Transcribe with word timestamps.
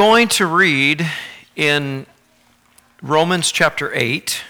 going 0.00 0.28
to 0.28 0.46
read 0.46 1.06
in 1.56 2.06
Romans 3.02 3.52
chapter 3.52 3.94
8. 3.94 4.42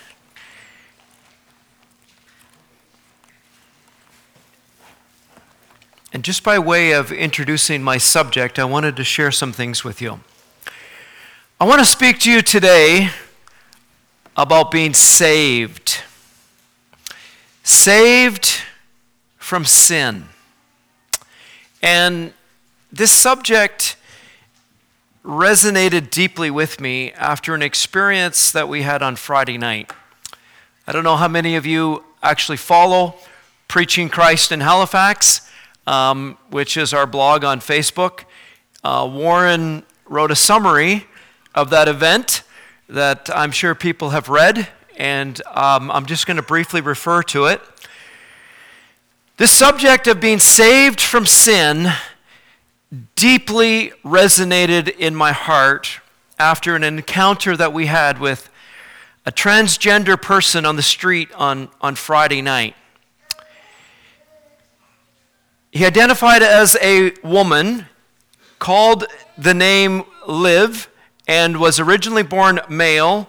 And 6.13 6.23
just 6.23 6.45
by 6.45 6.57
way 6.61 6.93
of 6.93 7.11
introducing 7.11 7.83
my 7.83 7.99
subject, 7.99 8.61
I 8.61 8.65
wanted 8.65 8.95
to 8.95 9.03
share 9.03 9.33
some 9.33 9.53
things 9.53 9.83
with 9.83 10.01
you. 10.01 10.21
I 11.61 11.65
want 11.65 11.81
to 11.81 11.85
speak 11.85 12.21
to 12.21 12.31
you 12.31 12.43
today 12.43 13.11
about 14.37 14.71
being 14.71 14.95
saved. 14.95 16.05
Saved 17.65 18.61
from 19.37 19.65
sin. 19.65 20.27
And 21.83 22.35
this 22.93 23.11
subject 23.11 23.97
resonated 25.25 26.11
deeply 26.11 26.51
with 26.51 26.81
me 26.81 27.13
after 27.13 27.55
an 27.55 27.63
experience 27.63 28.51
that 28.53 28.69
we 28.69 28.83
had 28.83 29.03
on 29.03 29.17
Friday 29.17 29.59
night. 29.59 29.93
I 30.87 30.93
don't 30.93 31.05
know 31.05 31.17
how 31.17 31.29
many 31.29 31.57
of 31.57 31.67
you 31.67 32.05
actually 32.23 32.57
follow 32.57 33.15
Preaching 33.69 34.09
Christ 34.09 34.51
in 34.51 34.61
Halifax, 34.61 35.49
um, 35.87 36.39
which 36.51 36.77
is 36.77 36.93
our 36.93 37.07
blog 37.07 37.45
on 37.45 37.61
Facebook. 37.61 38.25
Uh, 38.83 39.09
Warren 39.13 39.85
wrote 40.07 40.31
a 40.31 40.37
summary 40.37 41.07
of 41.55 41.71
that 41.71 41.87
event 41.87 42.43
that 42.89 43.31
I'm 43.33 43.53
sure 43.53 43.75
people 43.75 44.11
have 44.11 44.29
read, 44.29 44.69
and 44.97 45.41
um, 45.49 45.91
I'm 45.91 46.07
just 46.07 46.27
going 46.27 46.39
to 46.39 46.43
briefly 46.43 46.81
refer 46.81 47.23
to 47.25 47.45
it. 47.45 47.61
This 49.37 49.53
subject 49.53 50.07
of 50.07 50.21
being 50.21 50.39
saved 50.39 51.01
from 51.01 51.27
sin 51.27 51.93
deeply 53.15 53.93
resonated 54.05 54.89
in 54.97 55.15
my 55.15 55.33
heart 55.33 56.01
after 56.39 56.75
an 56.75 56.83
encounter 56.83 57.57
that 57.57 57.73
we 57.73 57.87
had 57.87 58.19
with 58.19 58.51
a 59.27 59.33
transgender 59.33 60.21
person 60.21 60.65
on 60.65 60.77
the 60.77 60.83
street 60.83 61.31
on, 61.35 61.69
on 61.81 61.95
Friday 61.95 62.43
night. 62.43 62.75
He 65.71 65.85
identified 65.85 66.43
as 66.43 66.77
a 66.83 67.13
woman, 67.23 67.87
called 68.59 69.05
the 69.39 69.55
name 69.55 70.03
Liv, 70.27 70.89
and 71.29 71.61
was 71.61 71.79
originally 71.79 72.25
born 72.25 72.61
male 72.69 73.29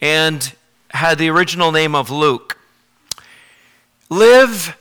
and 0.00 0.54
had 0.90 1.18
the 1.18 1.28
original 1.30 1.72
name 1.72 1.94
of 1.96 2.10
Luke. 2.10 2.58
Liv 4.08 4.76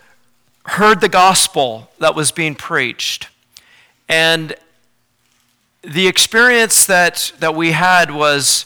heard 0.66 1.02
the 1.02 1.10
gospel 1.10 1.90
that 1.98 2.14
was 2.14 2.32
being 2.32 2.54
preached 2.54 3.30
and 4.10 4.56
the 5.84 6.08
experience 6.08 6.86
that, 6.86 7.32
that 7.40 7.56
we 7.56 7.72
had 7.72 8.12
was, 8.12 8.66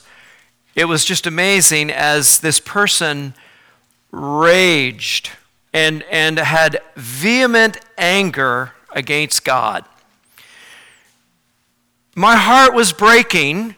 it 0.73 0.85
was 0.85 1.05
just 1.05 1.27
amazing 1.27 1.91
as 1.91 2.39
this 2.39 2.59
person 2.59 3.35
raged 4.11 5.29
and, 5.73 6.03
and 6.09 6.39
had 6.39 6.81
vehement 6.95 7.79
anger 7.97 8.71
against 8.91 9.43
God. 9.43 9.85
My 12.15 12.35
heart 12.35 12.73
was 12.73 12.93
breaking 12.93 13.75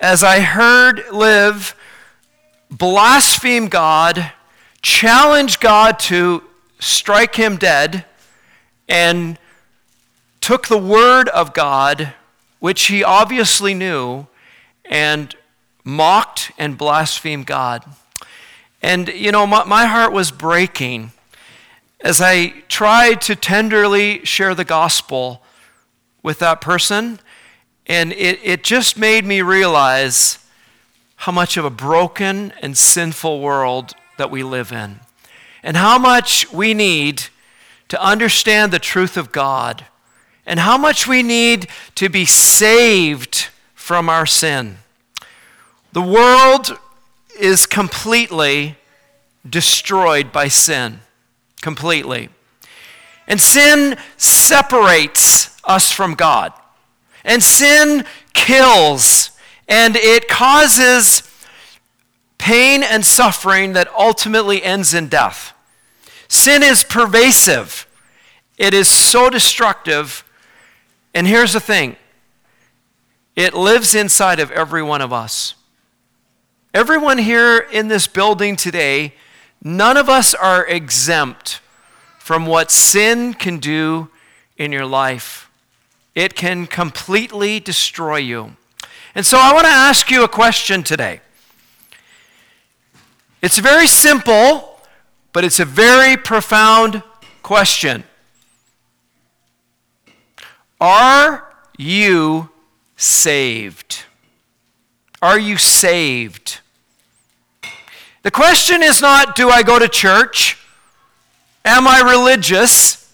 as 0.00 0.22
I 0.22 0.40
heard 0.40 1.04
Liv 1.12 1.74
blaspheme 2.70 3.68
God, 3.68 4.32
challenge 4.82 5.60
God 5.60 5.98
to 6.00 6.42
strike 6.78 7.34
him 7.36 7.56
dead, 7.56 8.04
and 8.88 9.38
took 10.40 10.68
the 10.68 10.78
word 10.78 11.28
of 11.30 11.52
God, 11.52 12.14
which 12.58 12.86
he 12.86 13.02
obviously 13.02 13.74
knew, 13.74 14.26
and 14.84 15.34
mocked 15.84 16.52
and 16.58 16.78
blasphemed 16.78 17.46
God. 17.46 17.84
And, 18.82 19.08
you 19.08 19.32
know, 19.32 19.46
my, 19.46 19.64
my 19.64 19.86
heart 19.86 20.12
was 20.12 20.30
breaking 20.30 21.12
as 22.00 22.20
I 22.20 22.48
tried 22.68 23.20
to 23.22 23.34
tenderly 23.34 24.24
share 24.24 24.54
the 24.54 24.64
gospel 24.64 25.42
with 26.22 26.38
that 26.40 26.60
person. 26.60 27.18
And 27.86 28.12
it, 28.12 28.38
it 28.42 28.64
just 28.64 28.98
made 28.98 29.24
me 29.24 29.42
realize 29.42 30.38
how 31.16 31.32
much 31.32 31.56
of 31.56 31.64
a 31.64 31.70
broken 31.70 32.52
and 32.60 32.76
sinful 32.76 33.40
world 33.40 33.94
that 34.18 34.30
we 34.30 34.42
live 34.42 34.72
in, 34.72 35.00
and 35.62 35.76
how 35.76 35.98
much 35.98 36.52
we 36.52 36.74
need 36.74 37.24
to 37.88 38.02
understand 38.02 38.72
the 38.72 38.78
truth 38.78 39.16
of 39.16 39.32
God 39.32 39.86
and 40.46 40.60
how 40.60 40.78
much 40.78 41.06
we 41.06 41.22
need 41.22 41.66
to 41.96 42.08
be 42.08 42.24
saved 42.24 43.48
from 43.74 44.08
our 44.08 44.26
sin. 44.26 44.78
The 45.92 46.02
world 46.02 46.78
is 47.38 47.66
completely 47.66 48.76
destroyed 49.48 50.32
by 50.32 50.48
sin. 50.48 51.00
Completely. 51.60 52.28
And 53.26 53.40
sin 53.40 53.96
separates 54.16 55.56
us 55.64 55.90
from 55.90 56.14
God. 56.14 56.52
And 57.24 57.42
sin 57.42 58.04
kills. 58.34 59.30
And 59.68 59.96
it 59.96 60.28
causes 60.28 61.22
pain 62.38 62.82
and 62.82 63.04
suffering 63.04 63.72
that 63.72 63.88
ultimately 63.98 64.62
ends 64.62 64.94
in 64.94 65.08
death. 65.08 65.52
Sin 66.28 66.62
is 66.62 66.84
pervasive. 66.84 67.86
It 68.58 68.74
is 68.74 68.88
so 68.88 69.28
destructive 69.28 70.22
and 71.16 71.26
here's 71.26 71.54
the 71.54 71.60
thing 71.60 71.96
it 73.34 73.54
lives 73.54 73.94
inside 73.94 74.38
of 74.38 74.50
every 74.50 74.82
one 74.82 75.00
of 75.00 75.14
us. 75.14 75.54
Everyone 76.74 77.16
here 77.16 77.58
in 77.58 77.88
this 77.88 78.06
building 78.06 78.54
today, 78.54 79.14
none 79.64 79.96
of 79.96 80.10
us 80.10 80.34
are 80.34 80.66
exempt 80.66 81.60
from 82.18 82.44
what 82.44 82.70
sin 82.70 83.32
can 83.32 83.58
do 83.58 84.10
in 84.58 84.72
your 84.72 84.84
life. 84.84 85.50
It 86.14 86.34
can 86.34 86.66
completely 86.66 87.60
destroy 87.60 88.18
you. 88.18 88.56
And 89.14 89.24
so 89.24 89.38
I 89.38 89.54
want 89.54 89.64
to 89.64 89.72
ask 89.72 90.10
you 90.10 90.22
a 90.22 90.28
question 90.28 90.82
today. 90.82 91.20
It's 93.40 93.56
very 93.56 93.86
simple, 93.86 94.80
but 95.32 95.44
it's 95.44 95.60
a 95.60 95.64
very 95.64 96.18
profound 96.18 97.02
question. 97.42 98.04
Are 100.80 101.52
you 101.78 102.50
saved? 102.96 104.04
Are 105.22 105.38
you 105.38 105.56
saved? 105.56 106.60
The 108.22 108.30
question 108.30 108.82
is 108.82 109.00
not, 109.00 109.36
do 109.36 109.48
I 109.50 109.62
go 109.62 109.78
to 109.78 109.88
church? 109.88 110.58
Am 111.64 111.86
I 111.86 112.00
religious? 112.00 113.12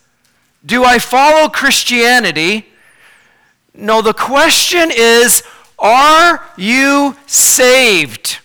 Do 0.65 0.85
I 0.85 0.99
follow 0.99 1.49
Christianity? 1.49 2.67
No, 3.75 4.03
the 4.03 4.15
question 4.15 4.91
is, 4.95 5.43
are 5.79 6.45
you 6.57 7.17
saved? 7.27 8.39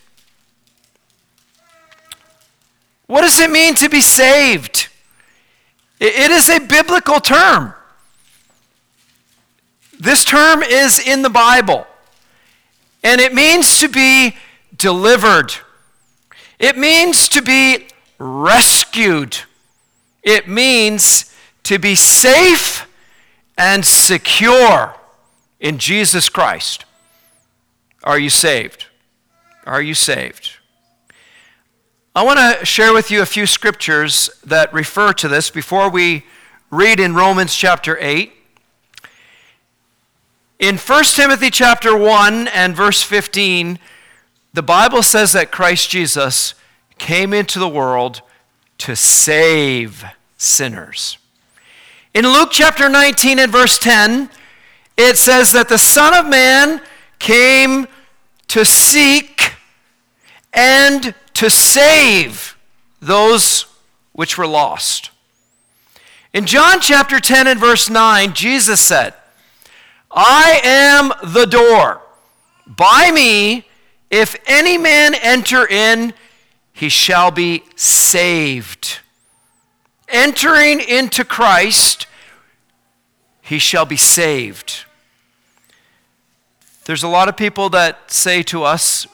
What 3.07 3.21
does 3.21 3.39
it 3.39 3.49
mean 3.49 3.73
to 3.75 3.89
be 3.89 4.01
saved? 4.01 4.89
It 5.99 6.31
is 6.31 6.49
a 6.49 6.59
biblical 6.59 7.19
term. 7.19 7.73
This 9.99 10.23
term 10.23 10.61
is 10.61 10.99
in 10.99 11.23
the 11.23 11.29
Bible, 11.29 11.87
and 13.03 13.19
it 13.19 13.33
means 13.33 13.79
to 13.79 13.89
be 13.89 14.35
delivered. 14.75 15.53
It 16.59 16.77
means 16.77 17.27
to 17.29 17.41
be 17.41 17.87
rescued. 18.19 19.37
It 20.21 20.47
means 20.47 21.33
to 21.63 21.79
be 21.79 21.95
safe 21.95 22.87
and 23.57 23.83
secure 23.83 24.95
in 25.59 25.79
Jesus 25.79 26.29
Christ. 26.29 26.85
Are 28.03 28.19
you 28.19 28.29
saved? 28.29 28.85
Are 29.65 29.81
you 29.81 29.95
saved? 29.95 30.51
I 32.15 32.23
want 32.23 32.39
to 32.39 32.65
share 32.65 32.93
with 32.93 33.11
you 33.11 33.21
a 33.21 33.25
few 33.25 33.45
scriptures 33.45 34.29
that 34.45 34.71
refer 34.73 35.13
to 35.13 35.27
this 35.27 35.49
before 35.49 35.89
we 35.89 36.25
read 36.71 36.99
in 36.99 37.15
Romans 37.15 37.55
chapter 37.55 37.97
8. 37.99 38.36
In 40.59 40.77
1 40.77 41.03
Timothy 41.03 41.51
chapter 41.51 41.95
1 41.95 42.47
and 42.47 42.75
verse 42.75 43.03
15, 43.03 43.77
the 44.53 44.63
Bible 44.63 45.03
says 45.03 45.33
that 45.33 45.51
Christ 45.51 45.91
Jesus 45.91 46.55
came 46.97 47.31
into 47.31 47.59
the 47.59 47.69
world 47.69 48.23
to 48.79 48.95
save 48.95 50.03
sinners. 50.35 51.19
In 52.15 52.25
Luke 52.25 52.49
chapter 52.51 52.89
19 52.89 53.37
and 53.37 53.51
verse 53.51 53.77
10, 53.77 54.31
it 54.97 55.17
says 55.17 55.51
that 55.51 55.69
the 55.69 55.77
Son 55.77 56.15
of 56.15 56.27
Man 56.27 56.81
came 57.19 57.87
to 58.47 58.65
seek 58.65 59.53
and 60.53 61.13
to 61.35 61.51
save 61.51 62.57
those 62.99 63.67
which 64.13 64.39
were 64.39 64.47
lost. 64.47 65.11
In 66.33 66.47
John 66.47 66.79
chapter 66.81 67.19
10 67.19 67.45
and 67.45 67.59
verse 67.59 67.91
9, 67.91 68.33
Jesus 68.33 68.81
said, 68.81 69.13
I 70.19 70.61
am 70.63 71.31
the 71.31 71.45
door. 71.45 72.01
by 72.65 73.11
me, 73.11 73.67
if 74.09 74.35
any 74.47 74.77
man 74.77 75.13
enter 75.13 75.67
in, 75.67 76.13
he 76.73 76.89
shall 76.89 77.29
be 77.29 77.63
saved. 77.75 78.99
Entering 80.09 80.79
into 80.79 81.23
Christ, 81.23 82.07
he 83.41 83.59
shall 83.59 83.85
be 83.85 83.95
saved. 83.95 84.85
There's 86.85 87.03
a 87.03 87.07
lot 87.07 87.29
of 87.29 87.37
people 87.37 87.69
that 87.69 88.09
say 88.11 88.41
to 88.43 88.63
us, 88.63 89.05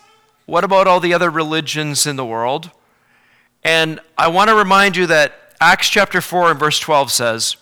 What 0.45 0.63
about 0.63 0.87
all 0.87 1.01
the 1.01 1.13
other 1.13 1.29
religions 1.29 2.07
in 2.07 2.15
the 2.15 2.25
world? 2.25 2.71
And 3.61 3.99
I 4.17 4.29
want 4.29 4.49
to 4.49 4.55
remind 4.55 4.95
you 4.95 5.07
that 5.07 5.53
Acts 5.59 5.89
chapter 5.89 6.21
4 6.21 6.51
and 6.51 6.59
verse 6.59 6.79
12 6.79 7.11
says, 7.11 7.57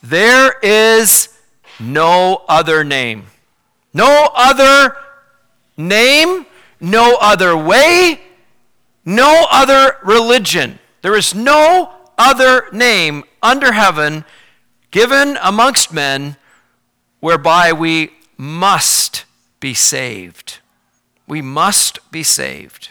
There 0.00 0.58
is 0.62 1.37
no 1.80 2.44
other 2.48 2.84
name. 2.84 3.26
No 3.92 4.30
other 4.34 4.96
name, 5.76 6.46
no 6.80 7.16
other 7.20 7.56
way, 7.56 8.20
no 9.04 9.46
other 9.50 9.96
religion. 10.02 10.78
There 11.02 11.16
is 11.16 11.34
no 11.34 11.92
other 12.18 12.64
name 12.72 13.24
under 13.42 13.72
heaven 13.72 14.24
given 14.90 15.38
amongst 15.42 15.92
men 15.92 16.36
whereby 17.20 17.72
we 17.72 18.12
must 18.36 19.24
be 19.60 19.74
saved. 19.74 20.58
We 21.26 21.42
must 21.42 21.98
be 22.10 22.22
saved. 22.22 22.90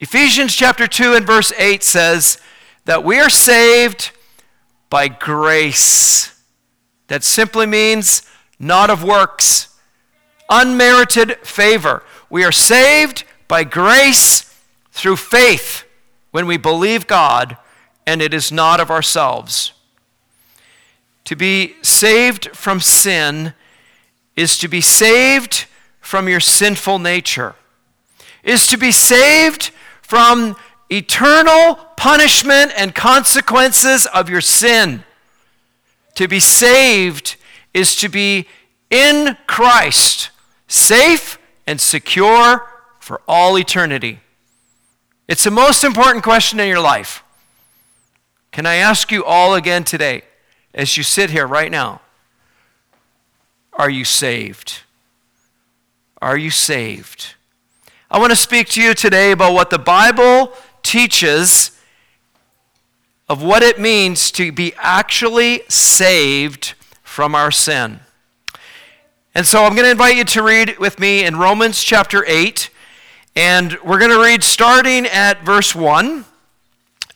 Ephesians 0.00 0.54
chapter 0.54 0.86
2 0.86 1.14
and 1.14 1.26
verse 1.26 1.52
8 1.58 1.82
says 1.82 2.38
that 2.86 3.04
we 3.04 3.18
are 3.18 3.30
saved 3.30 4.12
by 4.88 5.08
grace. 5.08 6.39
That 7.10 7.24
simply 7.24 7.66
means 7.66 8.22
not 8.60 8.88
of 8.88 9.02
works, 9.02 9.74
unmerited 10.48 11.38
favor. 11.38 12.04
We 12.30 12.44
are 12.44 12.52
saved 12.52 13.24
by 13.48 13.64
grace 13.64 14.54
through 14.92 15.16
faith 15.16 15.82
when 16.30 16.46
we 16.46 16.56
believe 16.56 17.08
God, 17.08 17.56
and 18.06 18.22
it 18.22 18.32
is 18.32 18.52
not 18.52 18.78
of 18.78 18.92
ourselves. 18.92 19.72
To 21.24 21.34
be 21.34 21.74
saved 21.82 22.54
from 22.54 22.78
sin 22.78 23.54
is 24.36 24.56
to 24.58 24.68
be 24.68 24.80
saved 24.80 25.66
from 26.00 26.28
your 26.28 26.38
sinful 26.38 27.00
nature, 27.00 27.56
is 28.44 28.68
to 28.68 28.76
be 28.76 28.92
saved 28.92 29.72
from 30.00 30.54
eternal 30.88 31.74
punishment 31.96 32.70
and 32.76 32.94
consequences 32.94 34.06
of 34.06 34.30
your 34.30 34.40
sin. 34.40 35.02
To 36.20 36.28
be 36.28 36.38
saved 36.38 37.36
is 37.72 37.96
to 37.96 38.10
be 38.10 38.46
in 38.90 39.38
Christ, 39.46 40.28
safe 40.68 41.38
and 41.66 41.80
secure 41.80 42.68
for 42.98 43.22
all 43.26 43.58
eternity. 43.58 44.20
It's 45.28 45.44
the 45.44 45.50
most 45.50 45.82
important 45.82 46.22
question 46.22 46.60
in 46.60 46.68
your 46.68 46.78
life. 46.78 47.24
Can 48.52 48.66
I 48.66 48.74
ask 48.74 49.10
you 49.10 49.24
all 49.24 49.54
again 49.54 49.82
today, 49.82 50.20
as 50.74 50.98
you 50.98 51.04
sit 51.04 51.30
here 51.30 51.46
right 51.46 51.70
now? 51.70 52.02
Are 53.72 53.88
you 53.88 54.04
saved? 54.04 54.82
Are 56.20 56.36
you 56.36 56.50
saved? 56.50 57.34
I 58.10 58.18
want 58.18 58.28
to 58.28 58.36
speak 58.36 58.68
to 58.72 58.82
you 58.82 58.92
today 58.92 59.32
about 59.32 59.54
what 59.54 59.70
the 59.70 59.78
Bible 59.78 60.52
teaches 60.82 61.70
of 63.30 63.44
what 63.44 63.62
it 63.62 63.78
means 63.78 64.32
to 64.32 64.50
be 64.50 64.74
actually 64.76 65.62
saved 65.68 66.74
from 67.04 67.32
our 67.32 67.52
sin. 67.52 68.00
And 69.36 69.46
so 69.46 69.62
I'm 69.62 69.76
going 69.76 69.84
to 69.84 69.90
invite 69.92 70.16
you 70.16 70.24
to 70.24 70.42
read 70.42 70.78
with 70.80 70.98
me 70.98 71.24
in 71.24 71.36
Romans 71.36 71.80
chapter 71.84 72.24
8. 72.26 72.70
And 73.36 73.78
we're 73.84 74.00
going 74.00 74.10
to 74.10 74.20
read 74.20 74.42
starting 74.42 75.06
at 75.06 75.44
verse 75.44 75.76
1. 75.76 76.24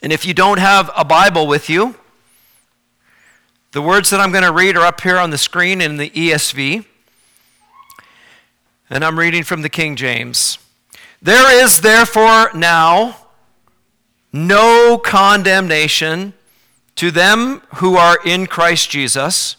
And 0.03 0.13
if 0.13 0.25
you 0.25 0.35
don't 0.35 0.61
have 0.61 0.89
a 0.97 1.05
Bible 1.05 1.49
with 1.49 1.69
you, 1.69 1.97
the 3.73 3.83
words 3.83 4.11
that 4.11 4.21
I'm 4.21 4.31
going 4.31 4.45
to 4.45 4.53
read 4.53 4.77
are 4.77 4.87
up 4.87 5.01
here 5.01 5.19
on 5.19 5.31
the 5.31 5.39
screen 5.39 5.81
in 5.81 5.97
the 5.97 6.11
ESV. 6.11 6.85
And 8.89 9.05
I'm 9.05 9.19
reading 9.19 9.43
from 9.43 9.63
the 9.63 9.69
King 9.69 9.97
James. 9.97 10.59
There 11.21 11.61
is 11.61 11.81
therefore 11.81 12.53
now 12.55 13.24
no 14.35 14.99
condemnation 14.99 16.33
to 16.97 17.13
them 17.13 17.63
who 17.77 17.95
are 17.95 18.19
in 18.25 18.49
Christ 18.49 18.91
Jesus, 18.91 19.57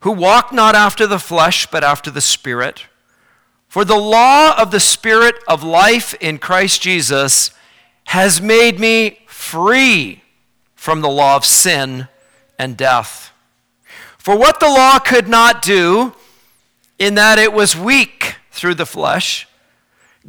who 0.00 0.12
walk 0.12 0.52
not 0.52 0.74
after 0.74 1.06
the 1.06 1.18
flesh, 1.18 1.66
but 1.66 1.82
after 1.82 2.10
the 2.10 2.20
Spirit. 2.20 2.84
For 3.68 3.86
the 3.86 3.96
law 3.96 4.54
of 4.60 4.72
the 4.72 4.78
Spirit 4.78 5.36
of 5.48 5.62
life 5.62 6.12
in 6.20 6.36
Christ 6.36 6.82
Jesus 6.82 7.50
has 8.08 8.42
made 8.42 8.78
me 8.78 9.20
free 9.26 10.22
from 10.74 11.00
the 11.00 11.08
law 11.08 11.36
of 11.36 11.46
sin 11.46 12.08
and 12.58 12.76
death. 12.76 13.32
For 14.18 14.36
what 14.36 14.60
the 14.60 14.68
law 14.68 14.98
could 14.98 15.28
not 15.28 15.62
do, 15.62 16.12
in 16.98 17.14
that 17.14 17.38
it 17.38 17.54
was 17.54 17.74
weak 17.74 18.36
through 18.50 18.74
the 18.74 18.84
flesh, 18.84 19.48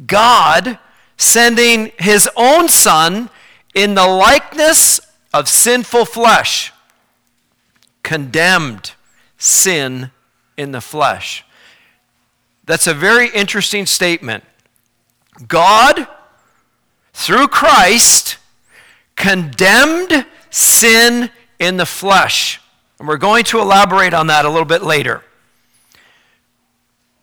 God 0.06 0.78
sending 1.18 1.92
his 1.98 2.26
own 2.36 2.70
Son 2.70 3.28
in 3.74 3.94
the 3.94 4.06
likeness 4.06 5.00
of 5.32 5.48
sinful 5.48 6.04
flesh, 6.04 6.72
condemned 8.02 8.92
sin 9.36 10.10
in 10.56 10.72
the 10.72 10.80
flesh. 10.80 11.44
That's 12.64 12.86
a 12.86 12.94
very 12.94 13.28
interesting 13.28 13.84
statement. 13.84 14.44
God, 15.48 16.06
through 17.12 17.48
Christ, 17.48 18.38
condemned 19.16 20.26
sin 20.50 21.30
in 21.58 21.76
the 21.76 21.86
flesh. 21.86 22.60
And 22.98 23.08
we're 23.08 23.16
going 23.16 23.44
to 23.46 23.60
elaborate 23.60 24.14
on 24.14 24.28
that 24.28 24.44
a 24.44 24.48
little 24.48 24.64
bit 24.64 24.82
later. 24.82 25.22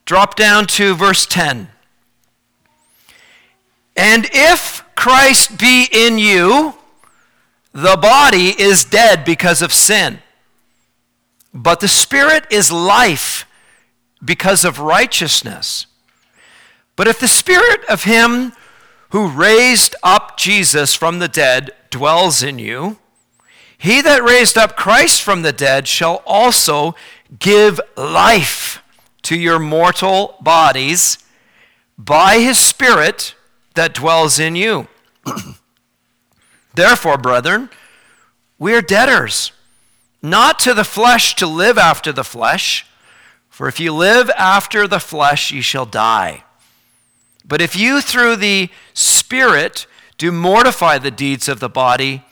Drop 0.05 0.35
down 0.35 0.67
to 0.67 0.93
verse 0.93 1.25
10. 1.25 1.69
And 3.95 4.29
if 4.33 4.83
Christ 5.01 5.57
be 5.57 5.87
in 5.91 6.19
you, 6.19 6.75
the 7.73 7.97
body 7.99 8.53
is 8.61 8.83
dead 8.83 9.25
because 9.25 9.63
of 9.63 9.73
sin, 9.73 10.19
but 11.51 11.79
the 11.79 11.87
spirit 11.87 12.45
is 12.51 12.71
life 12.71 13.47
because 14.23 14.63
of 14.63 14.77
righteousness. 14.77 15.87
But 16.95 17.07
if 17.07 17.19
the 17.19 17.27
spirit 17.27 17.83
of 17.85 18.03
him 18.03 18.53
who 19.09 19.27
raised 19.27 19.95
up 20.03 20.37
Jesus 20.37 20.93
from 20.93 21.17
the 21.17 21.27
dead 21.27 21.71
dwells 21.89 22.43
in 22.43 22.59
you, 22.59 22.99
he 23.75 24.03
that 24.03 24.23
raised 24.23 24.55
up 24.55 24.77
Christ 24.77 25.23
from 25.23 25.41
the 25.41 25.51
dead 25.51 25.87
shall 25.87 26.21
also 26.27 26.93
give 27.39 27.81
life 27.97 28.83
to 29.23 29.35
your 29.35 29.57
mortal 29.57 30.35
bodies 30.41 31.17
by 31.97 32.37
his 32.37 32.59
Spirit 32.59 33.33
that 33.73 33.95
dwells 33.95 34.37
in 34.37 34.55
you. 34.55 34.87
Therefore, 36.73 37.17
brethren, 37.17 37.69
we 38.57 38.73
are 38.73 38.81
debtors, 38.81 39.51
not 40.21 40.59
to 40.59 40.73
the 40.73 40.83
flesh 40.83 41.35
to 41.35 41.47
live 41.47 41.77
after 41.77 42.11
the 42.11 42.23
flesh, 42.23 42.85
for 43.49 43.67
if 43.67 43.79
you 43.79 43.93
live 43.93 44.29
after 44.37 44.87
the 44.87 44.99
flesh, 44.99 45.51
you 45.51 45.61
shall 45.61 45.85
die. 45.85 46.43
But 47.45 47.61
if 47.61 47.75
you 47.75 48.01
through 48.01 48.37
the 48.37 48.69
Spirit 48.93 49.87
do 50.17 50.31
mortify 50.31 50.97
the 50.97 51.11
deeds 51.11 51.49
of 51.49 51.59
the 51.59 51.69
body, 51.69 52.23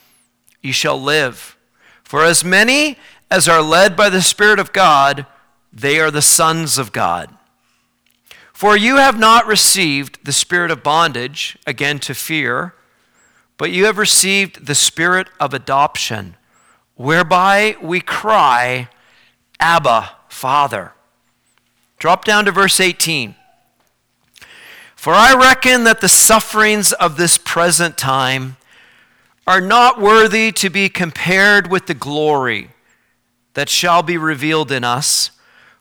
you 0.62 0.72
shall 0.72 1.02
live. 1.02 1.58
For 2.04 2.24
as 2.24 2.44
many 2.44 2.98
as 3.30 3.48
are 3.48 3.62
led 3.62 3.96
by 3.96 4.10
the 4.10 4.22
Spirit 4.22 4.60
of 4.60 4.74
God, 4.74 5.26
they 5.72 6.00
are 6.00 6.12
the 6.12 6.22
sons 6.22 6.78
of 6.78 6.92
God. 6.92 7.36
For 8.54 8.76
you 8.76 8.98
have 8.98 9.18
not 9.18 9.48
received 9.48 10.20
the 10.26 10.34
spirit 10.34 10.70
of 10.70 10.84
bondage, 10.84 11.58
again 11.66 11.98
to 12.00 12.14
fear, 12.14 12.74
but 13.60 13.72
you 13.72 13.86
have 13.86 13.98
received 13.98 14.66
the 14.68 14.74
spirit 14.74 15.28
of 15.38 15.54
adoption, 15.54 16.38
whereby 16.96 17.76
we 17.82 18.00
cry, 18.00 18.88
Abba, 19.60 20.12
Father. 20.30 20.94
Drop 21.98 22.24
down 22.24 22.46
to 22.46 22.54
verse 22.54 22.80
18. 22.80 23.36
For 24.96 25.14
I 25.14 25.36
reckon 25.36 25.84
that 25.84 26.00
the 26.00 26.08
sufferings 26.08 26.94
of 26.94 27.18
this 27.18 27.38
present 27.38 27.98
time 27.98 28.56
are 29.46 29.62
not 29.62 30.00
worthy 30.00 30.54
to 30.54 30.70
be 30.70 30.88
compared 30.88 31.70
with 31.70 31.88
the 31.88 31.94
glory 31.94 32.70
that 33.56 33.68
shall 33.68 34.02
be 34.02 34.18
revealed 34.18 34.72
in 34.72 34.86
us. 34.86 35.32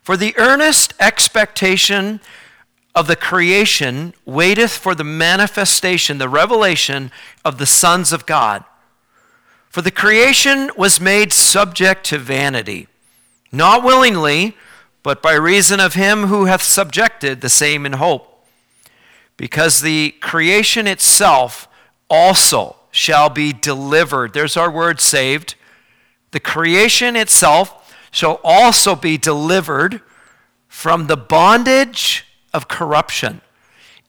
For 0.01 0.17
the 0.17 0.37
earnest 0.37 0.93
expectation 0.99 2.19
of 2.95 3.07
the 3.07 3.15
creation 3.15 4.13
waiteth 4.25 4.71
for 4.71 4.95
the 4.95 5.03
manifestation, 5.03 6.17
the 6.17 6.29
revelation 6.29 7.11
of 7.45 7.57
the 7.57 7.65
sons 7.65 8.11
of 8.11 8.25
God. 8.25 8.63
For 9.69 9.81
the 9.81 9.91
creation 9.91 10.71
was 10.75 10.99
made 10.99 11.31
subject 11.31 12.03
to 12.07 12.17
vanity, 12.17 12.87
not 13.51 13.83
willingly, 13.83 14.57
but 15.03 15.21
by 15.21 15.33
reason 15.33 15.79
of 15.79 15.93
him 15.93 16.23
who 16.25 16.45
hath 16.45 16.63
subjected 16.63 17.41
the 17.41 17.49
same 17.49 17.85
in 17.85 17.93
hope. 17.93 18.25
Because 19.37 19.81
the 19.81 20.11
creation 20.19 20.87
itself 20.87 21.67
also 22.09 22.75
shall 22.91 23.29
be 23.29 23.53
delivered. 23.53 24.33
There's 24.33 24.57
our 24.57 24.69
word 24.69 24.99
saved. 24.99 25.55
The 26.31 26.39
creation 26.39 27.15
itself 27.15 27.95
shall 28.11 28.41
also 28.43 28.95
be 28.95 29.17
delivered 29.17 30.01
from 30.67 31.07
the 31.07 31.17
bondage 31.17 32.25
of 32.53 32.67
corruption 32.67 33.41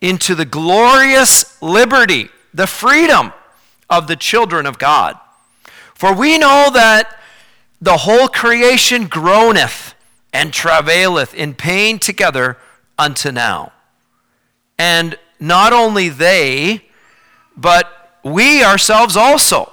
into 0.01 0.35
the 0.35 0.45
glorious 0.45 1.61
liberty, 1.63 2.29
the 2.55 2.67
freedom 2.67 3.33
of 3.89 4.07
the 4.07 4.17
children 4.17 4.67
of 4.67 4.79
God. 4.79 5.19
For 5.95 6.15
we 6.15 6.39
know 6.39 6.71
that 6.73 7.19
the 7.81 7.99
whole 7.99 8.29
creation 8.29 9.07
groaneth 9.07 9.95
and 10.33 10.53
travaileth 10.53 11.35
in 11.35 11.55
pain 11.55 11.99
together 11.99 12.57
unto 12.99 13.31
now. 13.31 13.73
And 14.79 15.19
not 15.39 15.73
only 15.73 16.09
they, 16.09 16.85
but 17.57 18.19
we 18.25 18.63
ourselves 18.63 19.17
also, 19.17 19.73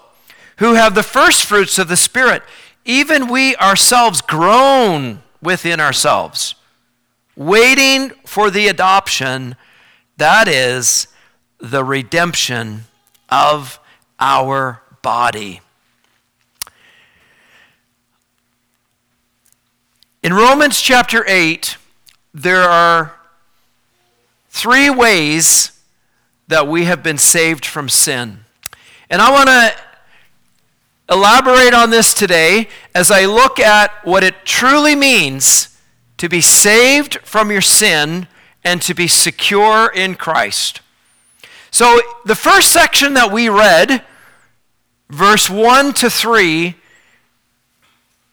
who 0.58 0.74
have 0.74 0.96
the 0.96 1.04
first 1.04 1.44
fruits 1.44 1.78
of 1.78 1.88
the 1.88 1.98
Spirit, 1.98 2.44
even 2.86 3.28
we 3.28 3.56
ourselves 3.58 4.22
groan 4.22 5.22
within 5.42 5.80
ourselves, 5.80 6.56
waiting 7.38 8.10
for 8.26 8.50
the 8.50 8.68
adoption, 8.68 9.56
that 10.18 10.48
is, 10.48 11.08
the 11.60 11.84
redemption 11.84 12.86
of 13.30 13.80
our 14.20 14.82
body. 15.04 15.62
In 20.24 20.34
Romans 20.34 20.82
chapter 20.82 21.24
8, 21.28 21.78
there 22.34 22.64
are 22.64 23.16
three 24.50 24.90
ways 24.90 25.72
that 26.48 26.68
we 26.68 26.86
have 26.86 27.04
been 27.04 27.20
saved 27.20 27.66
from 27.66 27.88
sin. 27.88 28.40
And 29.10 29.22
I 29.22 29.32
want 29.32 29.48
to 29.48 29.76
elaborate 31.10 31.74
on 31.74 31.92
this 31.92 32.14
today 32.14 32.68
as 32.96 33.12
I 33.12 33.26
look 33.26 33.60
at 33.60 33.92
what 34.04 34.24
it 34.24 34.44
truly 34.44 34.96
means 34.96 35.77
to 36.18 36.28
be 36.28 36.42
saved 36.42 37.20
from 37.24 37.52
your 37.52 37.62
sin 37.62 38.28
and 38.64 38.82
to 38.82 38.94
be 38.94 39.08
secure 39.08 39.92
in 39.94 40.16
Christ. 40.16 40.82
So, 41.72 42.02
the 42.26 42.36
first 42.36 42.72
section 42.72 43.14
that 43.14 43.32
we 43.32 43.50
read, 43.50 44.04
verse 45.10 45.50
1 45.50 45.94
to 45.94 46.10
3, 46.10 46.76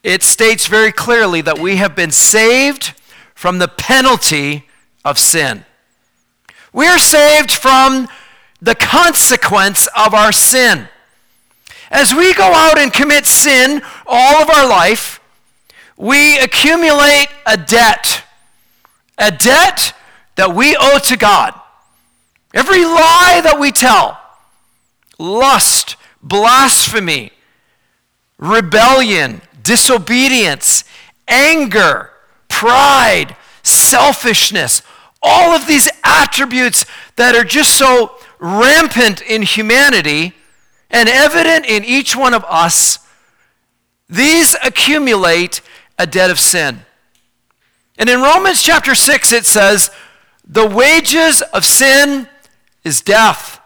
it 0.03 0.23
states 0.23 0.67
very 0.67 0.91
clearly 0.91 1.41
that 1.41 1.59
we 1.59 1.77
have 1.77 1.95
been 1.95 2.11
saved 2.11 2.93
from 3.33 3.59
the 3.59 3.67
penalty 3.67 4.67
of 5.03 5.17
sin. 5.19 5.65
We 6.73 6.87
are 6.87 6.99
saved 6.99 7.51
from 7.51 8.07
the 8.61 8.75
consequence 8.75 9.87
of 9.95 10.13
our 10.13 10.31
sin. 10.31 10.87
As 11.91 12.13
we 12.13 12.33
go 12.33 12.51
out 12.53 12.77
and 12.77 12.91
commit 12.91 13.25
sin 13.25 13.81
all 14.05 14.41
of 14.41 14.49
our 14.49 14.67
life, 14.67 15.19
we 15.97 16.37
accumulate 16.39 17.27
a 17.45 17.57
debt, 17.57 18.23
a 19.17 19.31
debt 19.31 19.93
that 20.35 20.53
we 20.53 20.75
owe 20.79 20.99
to 20.99 21.17
God. 21.17 21.53
Every 22.53 22.83
lie 22.83 23.41
that 23.43 23.59
we 23.59 23.71
tell, 23.71 24.19
lust, 25.17 25.95
blasphemy, 26.21 27.31
rebellion, 28.37 29.41
disobedience, 29.61 30.83
anger, 31.27 32.11
pride, 32.49 33.35
selfishness, 33.63 34.81
all 35.21 35.51
of 35.51 35.67
these 35.67 35.89
attributes 36.03 36.85
that 37.15 37.35
are 37.35 37.43
just 37.43 37.73
so 37.73 38.17
rampant 38.39 39.21
in 39.21 39.41
humanity 39.41 40.33
and 40.89 41.09
evident 41.09 41.65
in 41.65 41.83
each 41.83 42.15
one 42.15 42.33
of 42.33 42.45
us, 42.45 42.99
these 44.07 44.55
accumulate 44.63 45.61
a 45.97 46.05
debt 46.05 46.29
of 46.29 46.39
sin. 46.39 46.85
And 47.97 48.09
in 48.09 48.21
Romans 48.21 48.61
chapter 48.61 48.95
6, 48.95 49.31
it 49.31 49.45
says, 49.45 49.89
The 50.47 50.67
wages 50.67 51.41
of 51.41 51.65
sin 51.65 52.27
is 52.83 53.01
death. 53.01 53.61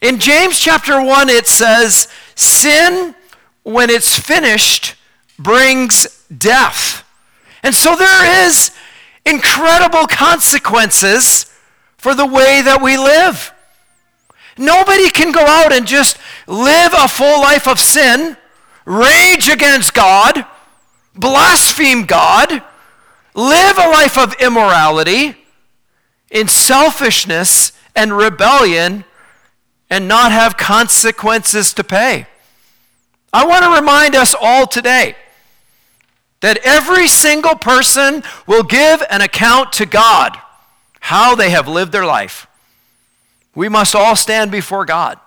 In 0.00 0.18
James 0.18 0.58
chapter 0.58 1.02
1, 1.02 1.28
it 1.28 1.46
says, 1.46 2.08
Sin 2.34 3.14
when 3.62 3.90
it's 3.90 4.18
finished, 4.18 4.94
brings 5.38 6.24
death. 6.36 7.04
And 7.62 7.74
so 7.74 7.96
there 7.96 8.46
is 8.46 8.70
incredible 9.26 10.06
consequences 10.06 11.54
for 11.96 12.14
the 12.14 12.26
way 12.26 12.62
that 12.62 12.80
we 12.80 12.96
live. 12.96 13.52
Nobody 14.56 15.10
can 15.10 15.32
go 15.32 15.44
out 15.46 15.72
and 15.72 15.86
just 15.86 16.18
live 16.46 16.92
a 16.96 17.08
full 17.08 17.40
life 17.40 17.68
of 17.68 17.78
sin, 17.78 18.36
rage 18.84 19.48
against 19.48 19.94
God, 19.94 20.46
blaspheme 21.18 22.04
God, 22.04 22.62
live 23.34 23.78
a 23.78 23.88
life 23.88 24.16
of 24.16 24.34
immorality, 24.40 25.36
in 26.30 26.48
selfishness 26.48 27.72
and 27.96 28.16
rebellion, 28.16 29.04
and 29.90 30.06
not 30.06 30.32
have 30.32 30.56
consequences 30.56 31.72
to 31.74 31.84
pay. 31.84 32.26
I 33.32 33.46
want 33.46 33.64
to 33.64 33.70
remind 33.70 34.14
us 34.14 34.34
all 34.38 34.66
today 34.66 35.16
that 36.40 36.58
every 36.64 37.08
single 37.08 37.56
person 37.56 38.22
will 38.46 38.62
give 38.62 39.02
an 39.10 39.20
account 39.20 39.72
to 39.74 39.86
God 39.86 40.38
how 41.00 41.34
they 41.34 41.50
have 41.50 41.66
lived 41.66 41.92
their 41.92 42.06
life. 42.06 42.46
We 43.54 43.68
must 43.68 43.94
all 43.94 44.14
stand 44.14 44.50
before 44.50 44.84
God. 44.84 45.18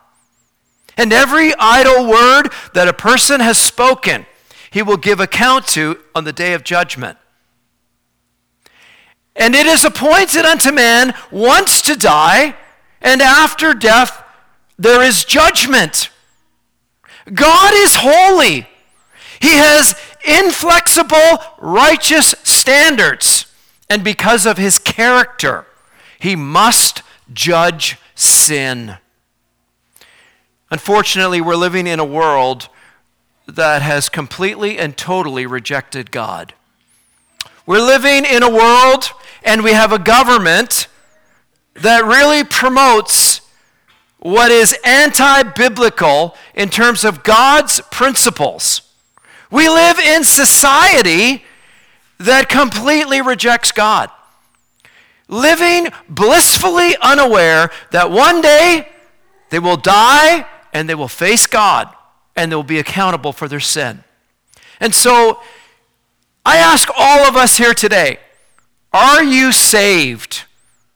And 0.97 1.11
every 1.11 1.53
idle 1.57 2.07
word 2.07 2.49
that 2.73 2.87
a 2.87 2.93
person 2.93 3.39
has 3.39 3.57
spoken, 3.57 4.25
he 4.71 4.81
will 4.81 4.97
give 4.97 5.19
account 5.19 5.67
to 5.67 5.99
on 6.15 6.23
the 6.23 6.33
day 6.33 6.53
of 6.53 6.63
judgment. 6.63 7.17
And 9.35 9.53
it 9.53 9.67
is 9.67 9.85
appointed 9.85 10.45
unto 10.45 10.71
man 10.71 11.13
once 11.29 11.81
to 11.83 11.95
die, 11.95 12.55
and 13.01 13.21
after 13.21 13.73
death 13.73 14.23
there 14.79 15.03
is 15.03 15.25
judgment. 15.25 16.09
God 17.33 17.73
is 17.75 17.97
holy. 17.99 18.67
He 19.39 19.55
has 19.55 19.93
inflexible, 20.25 21.39
righteous 21.59 22.33
standards. 22.43 23.45
And 23.89 24.03
because 24.03 24.45
of 24.45 24.57
his 24.57 24.79
character, 24.79 25.65
he 26.19 26.35
must 26.35 27.03
judge 27.33 27.97
sin. 28.15 28.97
Unfortunately, 30.69 31.41
we're 31.41 31.55
living 31.55 31.87
in 31.87 31.99
a 31.99 32.05
world 32.05 32.69
that 33.47 33.81
has 33.81 34.09
completely 34.09 34.77
and 34.77 34.95
totally 34.95 35.45
rejected 35.45 36.11
God. 36.11 36.53
We're 37.65 37.79
living 37.79 38.25
in 38.25 38.43
a 38.43 38.49
world 38.49 39.11
and 39.43 39.63
we 39.63 39.71
have 39.73 39.91
a 39.91 39.99
government 39.99 40.87
that 41.75 42.03
really 42.03 42.43
promotes 42.43 43.41
what 44.19 44.51
is 44.51 44.75
anti 44.83 45.43
biblical 45.43 46.35
in 46.53 46.69
terms 46.69 47.03
of 47.03 47.23
God's 47.23 47.81
principles. 47.91 48.81
We 49.49 49.67
live 49.67 49.99
in 49.99 50.23
society 50.23 51.43
that 52.19 52.49
completely 52.49 53.21
rejects 53.21 53.71
God. 53.71 54.09
Living 55.27 55.87
blissfully 56.07 56.95
unaware 57.01 57.71
that 57.91 58.11
one 58.11 58.41
day 58.41 58.87
they 59.49 59.59
will 59.59 59.77
die 59.77 60.45
and 60.73 60.87
they 60.87 60.95
will 60.95 61.07
face 61.07 61.47
God 61.47 61.93
and 62.35 62.51
they 62.51 62.55
will 62.55 62.63
be 62.63 62.79
accountable 62.79 63.33
for 63.33 63.47
their 63.47 63.59
sin. 63.59 64.03
And 64.79 64.95
so 64.95 65.41
I 66.45 66.57
ask 66.57 66.89
all 66.97 67.27
of 67.27 67.35
us 67.35 67.57
here 67.57 67.73
today 67.73 68.19
are 68.93 69.23
you 69.23 69.51
saved? 69.51 70.43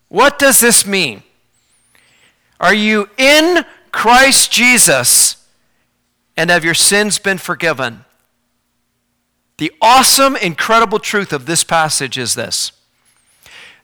What 0.10 0.38
does 0.38 0.60
this 0.60 0.86
mean? 0.86 1.24
Are 2.60 2.74
you 2.74 3.10
in 3.18 3.66
Christ 3.92 4.52
Jesus 4.52 5.38
and 6.36 6.50
have 6.50 6.66
your 6.66 6.74
sins 6.74 7.20
been 7.20 7.38
forgiven? 7.38 8.06
The 9.58 9.72
awesome, 9.82 10.36
incredible 10.36 11.00
truth 11.00 11.32
of 11.32 11.46
this 11.46 11.64
passage 11.64 12.18
is 12.18 12.36
this 12.36 12.74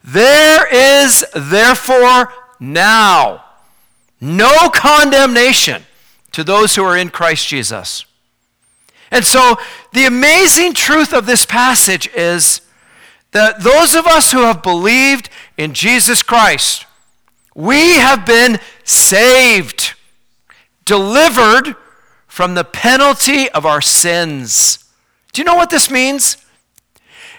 There 0.04 0.68
is 0.68 1.26
therefore 1.34 2.34
now 2.60 3.46
no 4.20 4.70
condemnation 4.70 5.84
to 6.32 6.44
those 6.44 6.76
who 6.76 6.84
are 6.84 6.98
in 6.98 7.10
Christ 7.10 7.48
Jesus. 7.48 8.06
And 9.12 9.26
so, 9.26 9.58
the 9.92 10.06
amazing 10.06 10.74
truth 10.74 11.14
of 11.14 11.26
this 11.26 11.46
passage 11.46 12.10
is 12.16 12.62
that 13.32 13.62
those 13.62 13.94
of 13.96 14.08
us 14.08 14.32
who 14.32 14.42
have 14.42 14.64
believed 14.64 15.30
in 15.58 15.74
Jesus 15.74 16.24
Christ, 16.24 16.86
we 17.54 17.96
have 17.96 18.26
been 18.26 18.60
saved, 18.84 19.94
delivered 20.86 21.76
from 22.28 22.56
the 22.56 22.64
penalty 22.64 23.50
of 23.50 23.66
our 23.66 23.82
sins. 23.82 24.86
Do 25.34 25.42
you 25.42 25.46
know 25.46 25.56
what 25.56 25.70
this 25.70 25.92
means? 25.92 26.38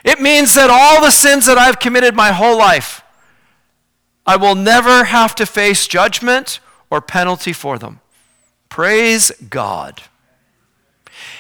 It 0.05 0.21
means 0.21 0.55
that 0.55 0.69
all 0.69 1.01
the 1.01 1.11
sins 1.11 1.47
that 1.47 1.57
I've 1.57 1.79
committed 1.79 2.15
my 2.15 2.33
whole 2.33 2.59
life, 2.59 3.03
I 4.27 4.37
will 4.37 4.55
never 4.55 5.05
have 5.05 5.35
to 5.37 5.47
face 5.47 5.87
judgment 5.87 6.61
or 6.91 7.01
penalty 7.01 7.53
for 7.53 7.79
them. 7.79 8.01
Praise 8.73 9.31
God. 9.51 10.01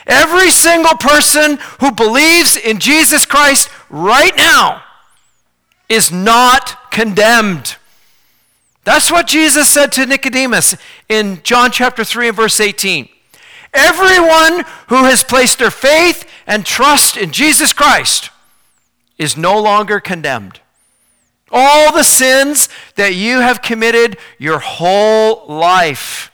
Every 0.06 0.50
single 0.50 0.98
person 0.98 1.58
who 1.80 1.90
believes 1.90 2.58
in 2.58 2.78
Jesus 2.78 3.24
Christ 3.24 3.70
right 3.88 4.36
now 4.36 4.82
is 5.88 6.12
not 6.12 6.90
condemned. 6.90 7.76
That's 8.84 9.10
what 9.10 9.28
Jesus 9.28 9.70
said 9.70 9.92
to 9.92 10.04
Nicodemus 10.04 10.76
in 11.08 11.40
John 11.42 11.70
chapter 11.70 12.04
3 12.04 12.28
and 12.28 12.36
verse 12.36 12.60
18. 12.60 13.08
Everyone 13.72 14.66
who 14.88 15.04
has 15.04 15.24
placed 15.24 15.58
their 15.58 15.70
faith 15.70 16.28
and 16.46 16.66
trust 16.66 17.16
in 17.16 17.30
Jesus 17.30 17.72
Christ 17.72 18.28
is 19.16 19.38
no 19.38 19.58
longer 19.58 20.00
condemned. 20.00 20.60
All 21.50 21.94
the 21.94 22.04
sins 22.04 22.68
that 22.96 23.14
you 23.14 23.40
have 23.40 23.62
committed 23.62 24.18
your 24.38 24.58
whole 24.58 25.46
life. 25.48 26.28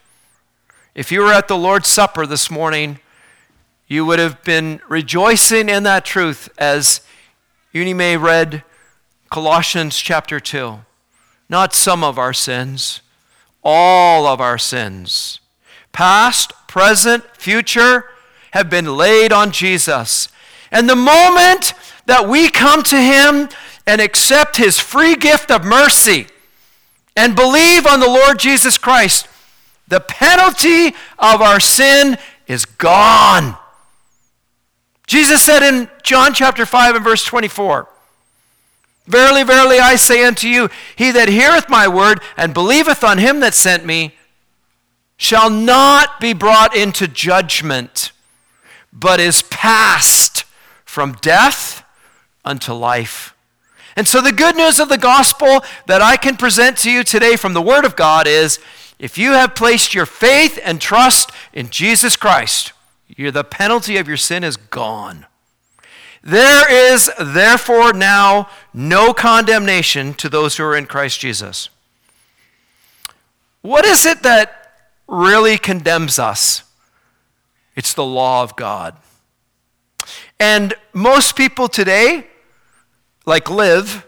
If 0.98 1.12
you 1.12 1.20
were 1.20 1.32
at 1.32 1.46
the 1.46 1.56
Lord's 1.56 1.88
Supper 1.88 2.26
this 2.26 2.50
morning, 2.50 2.98
you 3.86 4.04
would 4.04 4.18
have 4.18 4.42
been 4.42 4.80
rejoicing 4.88 5.68
in 5.68 5.84
that 5.84 6.04
truth 6.04 6.48
as 6.58 7.02
Unime 7.72 8.20
read 8.20 8.64
Colossians 9.30 10.00
chapter 10.00 10.40
2. 10.40 10.80
Not 11.48 11.72
some 11.72 12.02
of 12.02 12.18
our 12.18 12.32
sins, 12.32 13.00
all 13.62 14.26
of 14.26 14.40
our 14.40 14.58
sins, 14.58 15.38
past, 15.92 16.52
present, 16.66 17.24
future, 17.36 18.06
have 18.50 18.68
been 18.68 18.96
laid 18.96 19.32
on 19.32 19.52
Jesus. 19.52 20.28
And 20.72 20.88
the 20.88 20.96
moment 20.96 21.74
that 22.06 22.28
we 22.28 22.48
come 22.48 22.82
to 22.82 23.00
Him 23.00 23.48
and 23.86 24.00
accept 24.00 24.56
His 24.56 24.80
free 24.80 25.14
gift 25.14 25.52
of 25.52 25.64
mercy 25.64 26.26
and 27.16 27.36
believe 27.36 27.86
on 27.86 28.00
the 28.00 28.08
Lord 28.08 28.40
Jesus 28.40 28.78
Christ, 28.78 29.28
the 29.88 30.00
penalty 30.00 30.88
of 31.18 31.40
our 31.40 31.60
sin 31.60 32.18
is 32.46 32.64
gone. 32.64 33.56
Jesus 35.06 35.42
said 35.42 35.62
in 35.62 35.88
John 36.02 36.34
chapter 36.34 36.66
5 36.66 36.96
and 36.96 37.04
verse 37.04 37.24
24, 37.24 37.88
Verily, 39.06 39.42
verily, 39.42 39.78
I 39.78 39.96
say 39.96 40.22
unto 40.24 40.46
you, 40.46 40.68
he 40.94 41.10
that 41.12 41.30
heareth 41.30 41.70
my 41.70 41.88
word 41.88 42.20
and 42.36 42.52
believeth 42.52 43.02
on 43.02 43.16
him 43.16 43.40
that 43.40 43.54
sent 43.54 43.86
me 43.86 44.14
shall 45.16 45.48
not 45.48 46.20
be 46.20 46.34
brought 46.34 46.76
into 46.76 47.08
judgment, 47.08 48.12
but 48.92 49.18
is 49.18 49.42
passed 49.42 50.44
from 50.84 51.14
death 51.22 51.82
unto 52.44 52.74
life. 52.74 53.34
And 53.96 54.06
so, 54.06 54.20
the 54.20 54.30
good 54.30 54.56
news 54.56 54.78
of 54.78 54.90
the 54.90 54.98
gospel 54.98 55.64
that 55.86 56.02
I 56.02 56.16
can 56.16 56.36
present 56.36 56.76
to 56.78 56.90
you 56.90 57.02
today 57.02 57.34
from 57.34 57.54
the 57.54 57.62
Word 57.62 57.84
of 57.86 57.96
God 57.96 58.26
is 58.26 58.60
if 58.98 59.16
you 59.16 59.32
have 59.32 59.54
placed 59.54 59.94
your 59.94 60.06
faith 60.06 60.58
and 60.64 60.80
trust 60.80 61.30
in 61.52 61.70
Jesus 61.70 62.16
Christ, 62.16 62.72
the 63.16 63.44
penalty 63.44 63.96
of 63.96 64.08
your 64.08 64.16
sin 64.16 64.44
is 64.44 64.56
gone. 64.56 65.26
There 66.22 66.92
is 66.92 67.10
therefore 67.18 67.92
now 67.92 68.48
no 68.74 69.12
condemnation 69.12 70.14
to 70.14 70.28
those 70.28 70.56
who 70.56 70.64
are 70.64 70.76
in 70.76 70.86
Christ 70.86 71.20
Jesus. 71.20 71.68
What 73.62 73.84
is 73.84 74.04
it 74.04 74.22
that 74.22 74.72
really 75.06 75.58
condemns 75.58 76.18
us? 76.18 76.64
It's 77.76 77.94
the 77.94 78.04
law 78.04 78.42
of 78.42 78.56
God. 78.56 78.96
And 80.40 80.74
most 80.92 81.36
people 81.36 81.68
today, 81.68 82.26
like 83.24 83.48
Liv, 83.48 84.06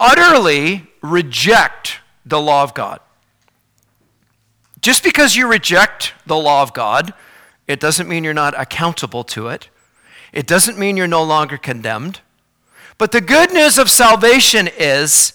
utterly 0.00 0.88
reject 1.02 2.00
the 2.24 2.40
law 2.40 2.62
of 2.62 2.74
God. 2.74 3.00
Just 4.80 5.02
because 5.02 5.36
you 5.36 5.48
reject 5.48 6.14
the 6.26 6.36
law 6.36 6.62
of 6.62 6.72
God 6.72 7.12
it 7.66 7.80
doesn't 7.80 8.08
mean 8.08 8.24
you're 8.24 8.34
not 8.34 8.58
accountable 8.58 9.24
to 9.24 9.48
it. 9.48 9.68
It 10.32 10.46
doesn't 10.46 10.78
mean 10.78 10.96
you're 10.96 11.06
no 11.06 11.22
longer 11.22 11.56
condemned. 11.56 12.20
But 12.98 13.12
the 13.12 13.20
good 13.20 13.52
news 13.52 13.78
of 13.78 13.90
salvation 13.90 14.68
is 14.78 15.34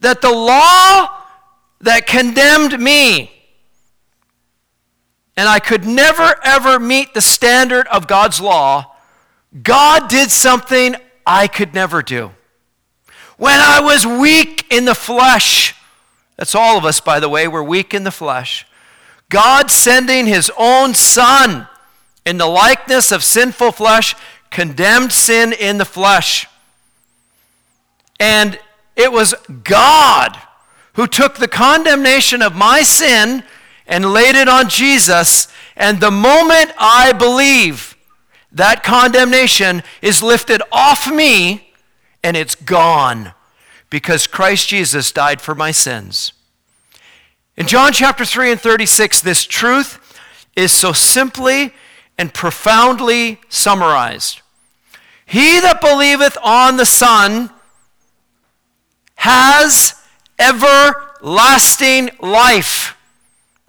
that 0.00 0.20
the 0.20 0.30
law 0.30 1.22
that 1.80 2.06
condemned 2.06 2.80
me, 2.80 3.30
and 5.36 5.48
I 5.48 5.58
could 5.58 5.84
never 5.84 6.36
ever 6.44 6.78
meet 6.78 7.12
the 7.12 7.20
standard 7.20 7.86
of 7.88 8.06
God's 8.06 8.40
law, 8.40 8.94
God 9.62 10.08
did 10.08 10.30
something 10.30 10.94
I 11.26 11.48
could 11.48 11.74
never 11.74 12.02
do. 12.02 12.32
When 13.36 13.58
I 13.58 13.80
was 13.80 14.06
weak 14.06 14.66
in 14.70 14.84
the 14.84 14.94
flesh, 14.94 15.74
that's 16.36 16.54
all 16.54 16.78
of 16.78 16.84
us, 16.84 17.00
by 17.00 17.18
the 17.18 17.28
way, 17.28 17.48
we're 17.48 17.62
weak 17.62 17.92
in 17.92 18.04
the 18.04 18.10
flesh. 18.10 18.66
God 19.28 19.70
sending 19.70 20.26
his 20.26 20.50
own 20.56 20.94
Son 20.94 21.66
in 22.24 22.38
the 22.38 22.46
likeness 22.46 23.12
of 23.12 23.22
sinful 23.24 23.72
flesh 23.72 24.14
condemned 24.50 25.12
sin 25.12 25.52
in 25.52 25.78
the 25.78 25.84
flesh. 25.84 26.46
And 28.20 28.58
it 28.96 29.12
was 29.12 29.34
God 29.64 30.38
who 30.94 31.06
took 31.06 31.36
the 31.36 31.48
condemnation 31.48 32.40
of 32.40 32.54
my 32.54 32.82
sin 32.82 33.42
and 33.86 34.12
laid 34.12 34.36
it 34.36 34.48
on 34.48 34.68
Jesus. 34.68 35.48
And 35.76 36.00
the 36.00 36.10
moment 36.10 36.72
I 36.78 37.12
believe, 37.12 37.94
that 38.52 38.84
condemnation 38.84 39.82
is 40.00 40.22
lifted 40.22 40.62
off 40.70 41.10
me 41.10 41.72
and 42.22 42.36
it's 42.36 42.54
gone 42.54 43.34
because 43.90 44.28
Christ 44.28 44.68
Jesus 44.68 45.10
died 45.10 45.40
for 45.40 45.56
my 45.56 45.72
sins. 45.72 46.32
In 47.56 47.68
John 47.68 47.92
chapter 47.92 48.24
3 48.24 48.52
and 48.52 48.60
36, 48.60 49.20
this 49.20 49.44
truth 49.44 50.20
is 50.56 50.72
so 50.72 50.92
simply 50.92 51.72
and 52.18 52.34
profoundly 52.34 53.40
summarized. 53.48 54.42
He 55.24 55.60
that 55.60 55.80
believeth 55.80 56.36
on 56.42 56.76
the 56.76 56.84
Son 56.84 57.50
has 59.16 59.94
everlasting 60.36 62.10
life. 62.20 62.96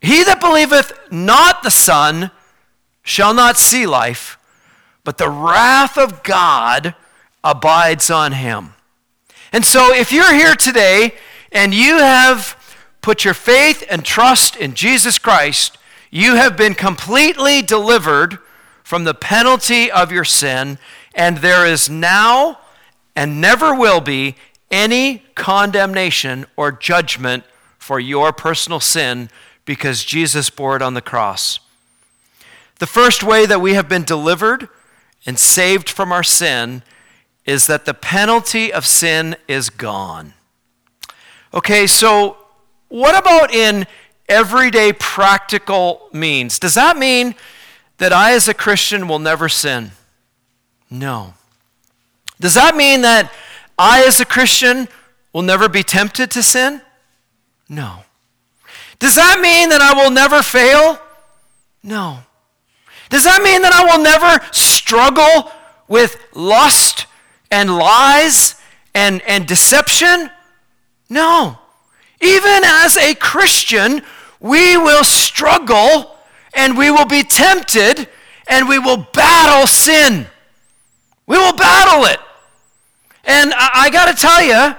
He 0.02 0.24
that 0.24 0.41
believeth 0.41 0.91
not 1.12 1.62
the 1.62 1.69
Son 1.69 2.32
shall 3.04 3.36
not 3.36 3.56
see 3.56 3.86
life, 3.86 4.39
but 5.04 5.19
the 5.19 5.30
wrath 5.30 5.98
of 5.98 6.24
God 6.24 6.95
abides 7.43 8.10
on 8.10 8.32
him. 8.32 8.74
And 9.52 9.63
so, 9.63 9.93
if 9.93 10.12
you're 10.12 10.34
here 10.34 10.56
today 10.56 11.13
and 11.52 11.74
you 11.74 12.00
have 12.00 12.60
put 13.06 13.24
your 13.24 13.36
faith 13.36 13.86
and 13.88 14.04
trust 14.04 14.56
in 14.56 14.74
Jesus 14.74 15.20
Christ, 15.20 15.78
you 16.10 16.38
have 16.38 16.58
been 16.58 16.74
completely 16.74 17.62
delivered 17.62 18.39
from 18.84 19.04
the 19.04 19.13
penalty 19.13 19.91
of 19.91 20.12
your 20.12 20.24
sin, 20.24 20.80
and 21.13 21.38
there 21.38 21.68
is 21.68 21.88
now 21.88 22.58
and 23.15 23.39
never 23.39 23.76
will 23.76 24.02
be 24.02 24.36
any 24.72 25.20
condemnation 25.36 26.48
or 26.58 26.72
judgment 26.72 27.44
for 27.78 28.00
your 28.00 28.34
personal 28.34 28.80
sin 28.80 29.30
because 29.65 30.04
Jesus 30.04 30.50
bore 30.50 30.76
it 30.76 30.82
on 30.82 30.96
the 30.96 31.00
cross. 31.00 31.60
The 32.80 32.88
first 32.88 33.22
way 33.22 33.46
that 33.46 33.62
we 33.62 33.76
have 33.76 33.88
been 33.88 34.04
delivered 34.04 34.68
and 35.28 35.38
saved 35.38 35.89
from 35.89 36.12
our 36.12 36.24
sin 36.24 36.82
is 37.46 37.68
that 37.68 37.86
the 37.86 37.94
penalty 37.94 38.74
of 38.74 38.84
sin 38.84 39.36
is 39.48 39.70
gone. 39.70 40.34
Okay, 41.54 41.86
so 41.86 42.38
what 42.88 43.17
about 43.17 43.54
in 43.54 43.86
everyday 44.28 44.93
practical 44.93 46.10
means? 46.13 46.60
Does 46.60 46.74
that 46.76 46.98
mean 46.98 47.36
that 47.98 48.13
I, 48.13 48.34
as 48.34 48.48
a 48.48 48.54
Christian, 48.54 49.08
will 49.08 49.19
never 49.19 49.50
sin? 49.50 49.91
No. 50.89 51.34
Does 52.39 52.56
that 52.56 52.76
mean 52.76 53.02
that 53.02 53.32
I, 53.78 54.04
as 54.04 54.19
a 54.19 54.26
Christian, 54.26 54.88
will 55.34 55.41
never 55.41 55.67
be 55.67 55.84
tempted 55.84 56.32
to 56.32 56.43
sin? 56.43 56.82
No. 57.69 58.04
Does 59.00 59.15
that 59.15 59.39
mean 59.41 59.69
that 59.69 59.82
I 59.82 59.93
will 59.93 60.12
never 60.12 60.41
fail? 60.41 61.00
No. 61.84 62.19
Does 63.10 63.24
that 63.26 63.41
mean 63.41 63.62
that 63.62 63.74
I 63.74 63.84
will 63.86 64.04
never 64.04 64.43
struggle 64.52 65.52
with 65.88 66.17
lust 66.34 67.06
and 67.52 67.78
lies 67.78 68.56
and, 68.93 69.21
and 69.28 69.45
deception? 69.45 70.30
No. 71.10 71.60
Even 72.26 72.64
as 72.64 72.98
a 72.98 73.14
Christian, 73.14 74.02
we 74.40 74.78
will 74.78 75.04
struggle 75.04 76.18
and 76.56 76.76
we 76.76 76.90
will 76.90 77.06
be 77.06 77.22
tempted 77.22 78.10
and 78.48 78.68
we 78.68 78.80
will 78.80 79.08
battle 79.14 79.68
sin. 79.68 80.26
We 81.28 81.38
will 81.38 81.56
battle 81.56 82.06
it. 82.06 82.20
And 83.26 83.54
I, 83.54 83.70
I 83.74 83.90
got 83.92 84.16
to 84.16 84.20
tell 84.20 84.42
you, 84.42 84.76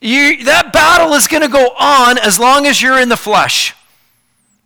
you, 0.00 0.44
that 0.44 0.72
battle 0.72 1.14
is 1.14 1.28
going 1.28 1.42
to 1.42 1.48
go 1.48 1.68
on 1.78 2.18
as 2.18 2.40
long 2.40 2.66
as 2.66 2.82
you're 2.82 2.98
in 2.98 3.08
the 3.08 3.16
flesh. 3.16 3.74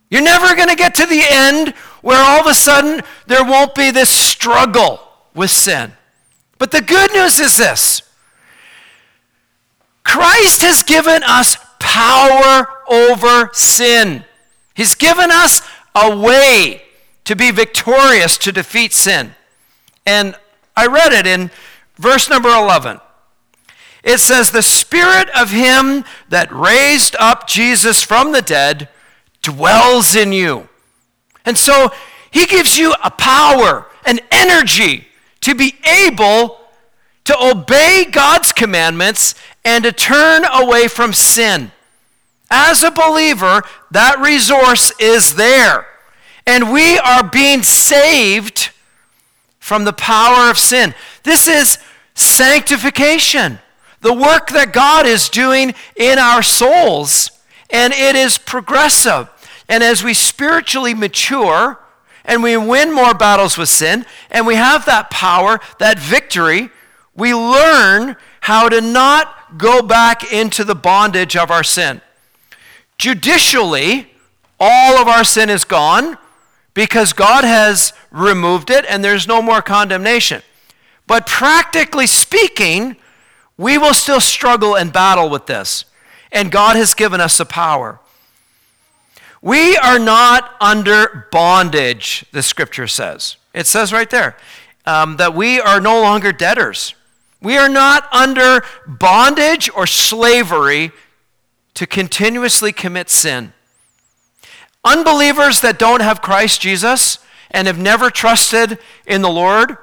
You're 0.08 0.22
never 0.22 0.54
going 0.54 0.68
to 0.68 0.76
get 0.76 0.94
to 0.94 1.06
the 1.06 1.24
end 1.28 1.70
where 2.00 2.22
all 2.24 2.40
of 2.40 2.46
a 2.46 2.54
sudden 2.54 3.02
there 3.26 3.44
won't 3.44 3.74
be 3.74 3.90
this 3.90 4.10
struggle 4.10 5.00
with 5.34 5.50
sin. 5.50 5.92
But 6.58 6.70
the 6.70 6.80
good 6.80 7.12
news 7.12 7.38
is 7.38 7.58
this 7.58 8.02
Christ 10.04 10.62
has 10.62 10.82
given 10.82 11.22
us 11.22 11.56
power 11.78 12.66
over 12.88 13.50
sin. 13.52 14.24
He's 14.74 14.94
given 14.94 15.30
us 15.30 15.60
a 15.94 16.16
way 16.16 16.82
to 17.24 17.34
be 17.34 17.50
victorious 17.50 18.36
to 18.38 18.52
defeat 18.52 18.92
sin. 18.92 19.34
And 20.06 20.36
I 20.76 20.86
read 20.86 21.12
it 21.12 21.26
in 21.26 21.50
verse 21.96 22.28
number 22.28 22.48
11. 22.48 23.00
It 24.02 24.18
says, 24.18 24.50
The 24.50 24.62
Spirit 24.62 25.30
of 25.30 25.50
Him 25.50 26.04
that 26.28 26.52
raised 26.52 27.16
up 27.18 27.46
Jesus 27.46 28.02
from 28.02 28.32
the 28.32 28.42
dead 28.42 28.88
dwells 29.40 30.14
in 30.14 30.32
you. 30.32 30.68
And 31.44 31.56
so 31.56 31.90
He 32.30 32.44
gives 32.46 32.76
you 32.76 32.94
a 33.02 33.10
power, 33.10 33.86
an 34.04 34.20
energy 34.30 35.08
to 35.40 35.54
be 35.54 35.76
able 35.84 36.58
to 37.24 37.36
obey 37.42 38.04
God's 38.10 38.52
commandments 38.52 39.34
and 39.64 39.84
to 39.84 39.92
turn 39.92 40.44
away 40.44 40.88
from 40.88 41.12
sin. 41.12 41.72
As 42.50 42.82
a 42.82 42.90
believer, 42.90 43.62
that 43.90 44.18
resource 44.20 44.92
is 45.00 45.34
there. 45.34 45.86
And 46.46 46.72
we 46.72 46.98
are 46.98 47.28
being 47.28 47.62
saved 47.62 48.70
from 49.58 49.84
the 49.84 49.92
power 49.92 50.50
of 50.50 50.58
sin. 50.58 50.94
This 51.22 51.48
is 51.48 51.78
sanctification, 52.14 53.58
the 54.02 54.12
work 54.12 54.50
that 54.50 54.72
God 54.72 55.06
is 55.06 55.30
doing 55.30 55.74
in 55.96 56.18
our 56.18 56.42
souls. 56.42 57.30
And 57.70 57.92
it 57.94 58.14
is 58.14 58.36
progressive. 58.36 59.30
And 59.68 59.82
as 59.82 60.04
we 60.04 60.12
spiritually 60.12 60.92
mature 60.92 61.80
and 62.26 62.42
we 62.42 62.56
win 62.56 62.92
more 62.92 63.14
battles 63.14 63.56
with 63.56 63.68
sin, 63.68 64.04
and 64.30 64.46
we 64.46 64.54
have 64.54 64.86
that 64.86 65.10
power, 65.10 65.60
that 65.78 65.98
victory, 65.98 66.70
we 67.14 67.34
learn 67.34 68.16
how 68.40 68.68
to 68.68 68.80
not 68.80 69.33
go 69.56 69.82
back 69.82 70.32
into 70.32 70.64
the 70.64 70.74
bondage 70.74 71.36
of 71.36 71.50
our 71.50 71.64
sin. 71.64 72.00
Judicially, 72.98 74.08
all 74.58 74.96
of 75.00 75.08
our 75.08 75.24
sin 75.24 75.50
is 75.50 75.64
gone 75.64 76.16
because 76.74 77.12
God 77.12 77.44
has 77.44 77.92
removed 78.10 78.70
it 78.70 78.84
and 78.88 79.04
there's 79.04 79.26
no 79.26 79.42
more 79.42 79.62
condemnation. 79.62 80.42
But 81.06 81.26
practically 81.26 82.06
speaking, 82.06 82.96
we 83.56 83.78
will 83.78 83.94
still 83.94 84.20
struggle 84.20 84.76
and 84.76 84.92
battle 84.92 85.28
with 85.28 85.46
this. 85.46 85.84
And 86.32 86.50
God 86.50 86.76
has 86.76 86.94
given 86.94 87.20
us 87.20 87.38
the 87.38 87.44
power. 87.44 88.00
We 89.40 89.76
are 89.76 89.98
not 89.98 90.54
under 90.60 91.28
bondage, 91.30 92.24
the 92.32 92.42
scripture 92.42 92.86
says. 92.86 93.36
It 93.52 93.66
says 93.66 93.92
right 93.92 94.08
there 94.08 94.36
um, 94.86 95.16
that 95.18 95.34
we 95.34 95.60
are 95.60 95.80
no 95.80 96.00
longer 96.00 96.32
debtors. 96.32 96.94
We 97.44 97.58
are 97.58 97.68
not 97.68 98.10
under 98.10 98.64
bondage 98.86 99.70
or 99.76 99.86
slavery 99.86 100.92
to 101.74 101.86
continuously 101.86 102.72
commit 102.72 103.10
sin. 103.10 103.52
Unbelievers 104.82 105.60
that 105.60 105.78
don't 105.78 106.00
have 106.00 106.22
Christ 106.22 106.62
Jesus 106.62 107.18
and 107.50 107.66
have 107.66 107.78
never 107.78 108.10
trusted 108.10 108.78
in 109.06 109.22
the 109.22 109.30
Lord, 109.30 109.76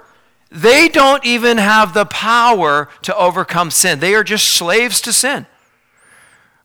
they 0.52 0.90
don't 0.90 1.24
even 1.24 1.58
have 1.58 1.94
the 1.94 2.06
power 2.06 2.90
to 3.04 3.16
overcome 3.16 3.72
sin. 3.72 4.00
They 4.00 4.16
are 4.16 4.24
just 4.24 4.48
slaves 4.48 5.00
to 5.02 5.14
sin. 5.14 5.46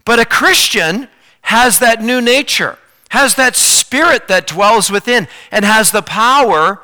But 0.05 0.19
a 0.19 0.25
Christian 0.25 1.09
has 1.43 1.79
that 1.79 2.03
new 2.03 2.21
nature, 2.21 2.79
has 3.11 3.35
that 3.35 3.55
spirit 3.55 4.29
that 4.29 4.47
dwells 4.47 4.91
within, 4.91 5.29
and 5.53 5.65
has 5.65 5.91
the 5.91 6.03
power 6.03 6.83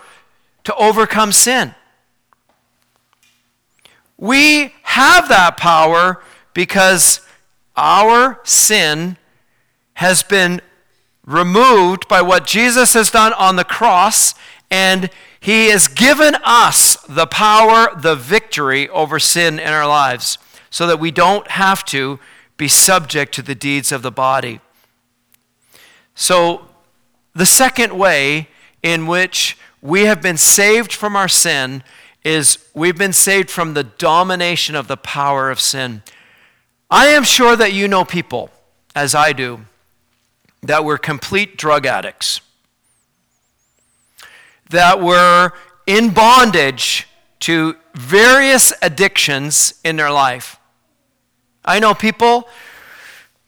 to 0.65 0.75
overcome 0.77 1.33
sin. 1.33 1.75
We 4.23 4.73
have 4.85 5.29
that 5.31 5.57
power 5.57 6.23
because 6.55 7.23
our 7.77 8.39
sin 8.45 9.17
has 9.95 10.23
been 10.23 10.61
removed 11.27 12.07
by 12.07 12.23
what 12.23 12.47
Jesus 12.47 12.95
has 12.95 13.11
done 13.11 13.33
on 13.33 13.57
the 13.57 13.65
cross, 13.65 14.37
and 14.71 15.11
he 15.41 15.71
has 15.71 15.89
given 15.89 16.37
us 16.45 16.97
the 17.09 17.27
power, 17.27 17.89
the 18.01 18.15
victory 18.15 18.89
over 18.91 19.19
sin 19.19 19.59
in 19.59 19.67
our 19.67 19.89
lives, 19.89 20.39
so 20.71 20.87
that 20.87 21.01
we 21.01 21.11
don't 21.11 21.51
have 21.51 21.85
to 21.87 22.21
be 22.57 22.69
subject 22.69 23.35
to 23.35 23.43
the 23.43 23.57
deeds 23.57 23.91
of 23.91 24.03
the 24.03 24.13
body. 24.13 24.61
So, 26.15 26.69
the 27.35 27.45
second 27.45 27.99
way 27.99 28.51
in 28.85 29.09
which 29.09 29.59
we 29.81 30.03
have 30.03 30.23
been 30.23 30.37
saved 30.37 30.93
from 30.93 31.17
our 31.17 31.27
sin 31.27 31.83
is 32.25 32.59
we've 32.75 32.97
been 32.97 33.13
saved 33.13 33.51
from 33.51 33.75
the 33.75 33.85
domination 33.85 34.75
of 34.75 34.89
the 34.89 34.97
power 34.97 35.51
of 35.51 35.61
sin. 35.61 36.03
I 36.91 37.07
am 37.07 37.25
sure 37.25 37.57
that 37.57 37.73
you 37.73 37.89
know 37.89 38.05
people, 38.05 38.51
as 38.95 39.15
I 39.15 39.33
do, 39.33 39.63
that 40.63 40.85
were 40.85 40.99
complete 40.99 41.57
drug 41.57 41.87
addicts, 41.87 42.41
that 44.71 45.01
were 45.01 45.53
in 45.87 46.11
bondage 46.11 47.09
to 47.41 47.77
various 47.95 48.73
addictions 48.81 49.75
in 49.83 49.97
their 49.97 50.11
life. 50.11 50.59
I 51.65 51.81
know 51.81 51.95
people, 51.95 52.49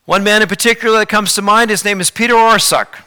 one 0.05 0.25
man 0.25 0.43
in 0.43 0.49
particular 0.49 0.99
that 0.99 1.09
comes 1.09 1.35
to 1.35 1.43
mind, 1.43 1.71
his 1.71 1.85
name 1.85 2.01
is 2.01 2.11
Peter 2.11 2.35
Orsuck. 2.35 3.05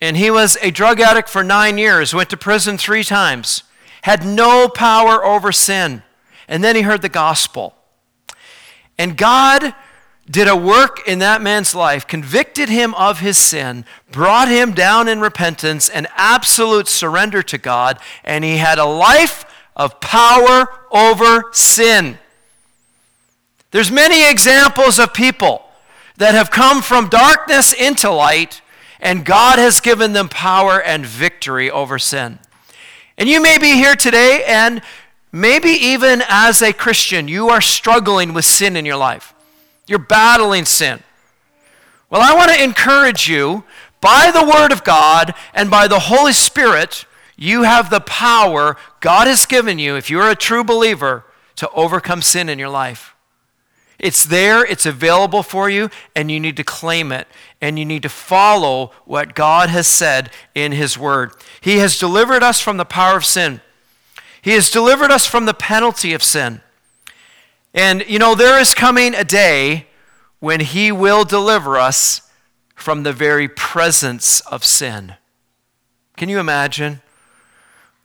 And 0.00 0.16
he 0.16 0.30
was 0.30 0.56
a 0.60 0.70
drug 0.70 1.00
addict 1.00 1.28
for 1.28 1.42
nine 1.42 1.78
years, 1.78 2.14
went 2.14 2.30
to 2.30 2.36
prison 2.36 2.78
three 2.78 3.02
times 3.02 3.62
had 4.06 4.24
no 4.24 4.68
power 4.68 5.24
over 5.24 5.50
sin. 5.50 6.00
And 6.46 6.62
then 6.62 6.76
he 6.76 6.82
heard 6.82 7.02
the 7.02 7.08
gospel. 7.08 7.74
And 8.96 9.16
God 9.16 9.74
did 10.30 10.46
a 10.46 10.54
work 10.54 11.08
in 11.08 11.18
that 11.18 11.42
man's 11.42 11.74
life, 11.74 12.06
convicted 12.06 12.68
him 12.68 12.94
of 12.94 13.18
his 13.18 13.36
sin, 13.36 13.84
brought 14.12 14.46
him 14.46 14.74
down 14.74 15.08
in 15.08 15.18
repentance 15.18 15.88
and 15.88 16.06
absolute 16.14 16.86
surrender 16.86 17.42
to 17.42 17.58
God, 17.58 17.98
and 18.22 18.44
he 18.44 18.58
had 18.58 18.78
a 18.78 18.84
life 18.84 19.44
of 19.74 19.98
power 19.98 20.68
over 20.92 21.46
sin. 21.50 22.16
There's 23.72 23.90
many 23.90 24.30
examples 24.30 25.00
of 25.00 25.14
people 25.14 25.68
that 26.16 26.36
have 26.36 26.52
come 26.52 26.80
from 26.80 27.08
darkness 27.08 27.72
into 27.72 28.08
light, 28.12 28.62
and 29.00 29.24
God 29.24 29.58
has 29.58 29.80
given 29.80 30.12
them 30.12 30.28
power 30.28 30.80
and 30.80 31.04
victory 31.04 31.68
over 31.68 31.98
sin. 31.98 32.38
And 33.18 33.28
you 33.28 33.40
may 33.40 33.58
be 33.58 33.72
here 33.72 33.94
today, 33.94 34.44
and 34.46 34.82
maybe 35.32 35.70
even 35.70 36.22
as 36.28 36.60
a 36.60 36.72
Christian, 36.72 37.28
you 37.28 37.48
are 37.48 37.60
struggling 37.60 38.34
with 38.34 38.44
sin 38.44 38.76
in 38.76 38.84
your 38.84 38.96
life. 38.96 39.34
You're 39.86 39.98
battling 39.98 40.66
sin. 40.66 41.02
Well, 42.10 42.20
I 42.20 42.34
want 42.34 42.52
to 42.52 42.62
encourage 42.62 43.28
you 43.28 43.64
by 44.00 44.30
the 44.30 44.44
Word 44.44 44.70
of 44.70 44.84
God 44.84 45.34
and 45.54 45.70
by 45.70 45.88
the 45.88 45.98
Holy 45.98 46.32
Spirit, 46.32 47.06
you 47.36 47.62
have 47.64 47.90
the 47.90 48.00
power 48.00 48.76
God 49.00 49.26
has 49.26 49.46
given 49.46 49.78
you, 49.78 49.96
if 49.96 50.10
you're 50.10 50.30
a 50.30 50.36
true 50.36 50.62
believer, 50.62 51.24
to 51.56 51.70
overcome 51.70 52.22
sin 52.22 52.48
in 52.48 52.58
your 52.58 52.68
life. 52.68 53.15
It's 53.98 54.24
there, 54.24 54.64
it's 54.64 54.86
available 54.86 55.42
for 55.42 55.70
you, 55.70 55.90
and 56.14 56.30
you 56.30 56.38
need 56.38 56.56
to 56.58 56.64
claim 56.64 57.12
it. 57.12 57.26
And 57.60 57.78
you 57.78 57.84
need 57.84 58.02
to 58.02 58.08
follow 58.08 58.92
what 59.04 59.34
God 59.34 59.70
has 59.70 59.86
said 59.88 60.30
in 60.54 60.72
His 60.72 60.98
Word. 60.98 61.32
He 61.60 61.78
has 61.78 61.98
delivered 61.98 62.42
us 62.42 62.60
from 62.60 62.76
the 62.76 62.84
power 62.84 63.16
of 63.16 63.24
sin, 63.24 63.60
He 64.42 64.52
has 64.52 64.70
delivered 64.70 65.10
us 65.10 65.26
from 65.26 65.46
the 65.46 65.54
penalty 65.54 66.12
of 66.12 66.22
sin. 66.22 66.60
And, 67.72 68.04
you 68.08 68.18
know, 68.18 68.34
there 68.34 68.58
is 68.58 68.74
coming 68.74 69.14
a 69.14 69.24
day 69.24 69.86
when 70.40 70.60
He 70.60 70.90
will 70.92 71.24
deliver 71.24 71.76
us 71.76 72.22
from 72.74 73.02
the 73.02 73.12
very 73.12 73.48
presence 73.48 74.40
of 74.40 74.64
sin. 74.64 75.14
Can 76.16 76.28
you 76.28 76.38
imagine? 76.38 77.00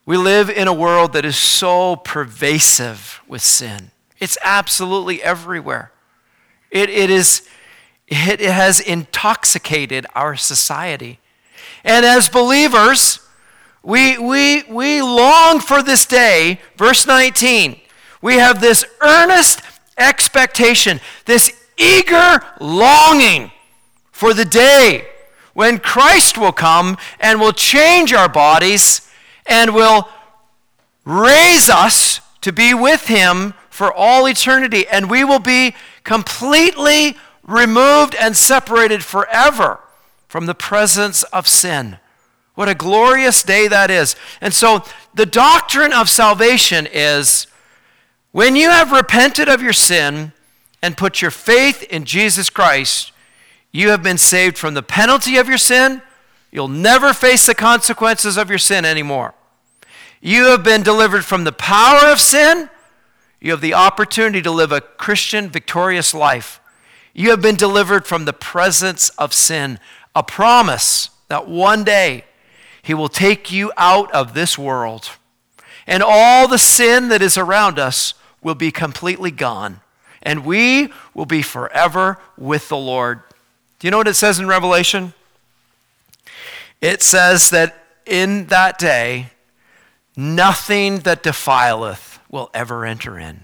We 0.06 0.18
live 0.18 0.50
in 0.50 0.68
a 0.68 0.74
world 0.74 1.14
that 1.14 1.26
is 1.26 1.38
so 1.38 1.96
pervasive 1.96 3.22
with 3.28 3.42
sin. 3.42 3.92
It's 4.22 4.38
absolutely 4.44 5.22
everywhere. 5.24 5.92
It, 6.70 6.92
it, 6.92 7.10
is, 7.10 7.42
it, 8.08 8.40
has 8.40 8.80
intoxicated 8.80 10.06
our 10.14 10.36
society. 10.36 11.20
And 11.84 12.06
as 12.06 12.30
believers, 12.30 13.20
we, 13.82 14.20
we, 14.20 14.62
we 14.70 15.02
long 15.02 15.60
for 15.60 15.82
this 15.82 16.06
day. 16.06 16.62
Verse 16.78 17.08
19, 17.08 17.82
we 18.22 18.36
have 18.36 18.62
this 18.62 18.86
earnest 19.02 19.62
expectation, 19.98 21.02
this 21.26 21.52
eager 21.76 22.42
longing 22.60 23.52
for 24.12 24.36
the 24.36 24.46
day 24.46 25.08
when 25.54 25.80
Christ 25.80 26.38
will 26.38 26.52
come 26.52 26.96
and 27.20 27.40
will 27.40 27.54
change 27.54 28.14
our 28.14 28.30
bodies 28.30 29.10
and 29.48 29.74
will 29.74 30.08
raise 31.06 31.72
us 31.72 32.22
to 32.42 32.54
be 32.54 32.76
with 32.76 33.08
Him 33.08 33.56
for 33.82 33.92
all 33.92 34.28
eternity, 34.28 34.88
and 34.88 35.10
we 35.10 35.24
will 35.24 35.40
be 35.40 35.74
completely 36.04 37.18
removed 37.42 38.14
and 38.14 38.38
separated 38.38 39.04
forever 39.04 39.80
from 40.28 40.46
the 40.46 40.54
presence 40.54 41.24
of 41.34 41.48
sin. 41.48 41.98
What 42.54 42.70
a 42.70 42.76
glorious 42.76 43.42
day 43.42 43.68
that 43.68 43.90
is. 43.90 44.16
And 44.40 44.54
so, 44.54 44.84
the 45.16 45.26
doctrine 45.26 45.94
of 45.94 46.12
salvation 46.12 46.88
is 46.94 47.48
When 48.32 48.56
you 48.56 48.70
have 48.70 48.92
repented 48.92 49.50
of 49.50 49.64
your 49.64 49.74
sin 49.74 50.32
and 50.84 50.96
put 50.96 51.24
your 51.24 51.32
faith 51.32 51.82
in 51.82 52.06
Jesus 52.06 52.52
Christ, 52.52 53.12
you 53.72 53.90
have 53.90 54.04
been 54.04 54.20
saved 54.20 54.60
from 54.60 54.76
the 54.76 54.84
penalty 54.84 55.38
of 55.38 55.50
your 55.50 55.58
sin. 55.58 56.04
You'll 56.52 56.68
never 56.68 57.14
face 57.14 57.48
the 57.48 57.56
consequences 57.56 58.38
of 58.38 58.48
your 58.48 58.60
sin 58.60 58.86
anymore. 58.86 59.34
You 60.22 60.50
have 60.50 60.64
been 60.64 60.84
delivered 60.84 61.26
from 61.26 61.46
the 61.46 61.52
power 61.52 62.12
of 62.12 62.20
sin. 62.20 62.70
You 63.42 63.52
have 63.52 63.62
the 63.62 63.74
opportunity 63.74 64.42
to 64.44 64.52
live 64.52 64.72
a 64.72 64.82
Christian 64.82 65.50
victorious 65.50 66.14
life. 66.14 66.62
You 67.14 67.32
have 67.32 67.42
been 67.42 67.56
delivered 67.56 68.06
from 68.06 68.26
the 68.26 68.34
presence 68.34 69.10
of 69.18 69.34
sin, 69.34 69.80
a 70.16 70.22
promise 70.22 71.10
that 71.28 71.48
one 71.48 71.84
day 71.84 72.26
He 72.84 72.94
will 72.94 73.10
take 73.10 73.52
you 73.52 73.72
out 73.76 74.12
of 74.12 74.36
this 74.36 74.60
world. 74.60 75.10
And 75.88 76.04
all 76.04 76.48
the 76.48 76.60
sin 76.60 77.10
that 77.10 77.24
is 77.24 77.36
around 77.36 77.80
us 77.80 78.14
will 78.44 78.56
be 78.56 78.72
completely 78.72 79.32
gone. 79.32 79.82
And 80.22 80.46
we 80.46 80.94
will 81.16 81.26
be 81.26 81.42
forever 81.42 82.20
with 82.38 82.70
the 82.70 82.78
Lord. 82.78 83.22
Do 83.80 83.88
you 83.88 83.92
know 83.92 83.98
what 83.98 84.08
it 84.08 84.14
says 84.14 84.40
in 84.40 84.48
Revelation? 84.48 85.14
It 86.80 87.02
says 87.02 87.50
that 87.50 87.76
in 88.06 88.46
that 88.48 88.78
day, 88.78 89.32
nothing 90.16 91.00
that 91.00 91.24
defileth 91.24 92.11
will 92.32 92.50
ever 92.54 92.86
enter 92.86 93.20
in. 93.20 93.44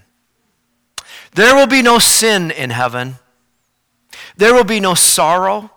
There 1.34 1.54
will 1.54 1.66
be 1.66 1.82
no 1.82 1.98
sin 1.98 2.50
in 2.50 2.70
heaven. 2.70 3.16
There 4.36 4.54
will 4.54 4.64
be 4.64 4.80
no 4.80 4.94
sorrow, 4.94 5.70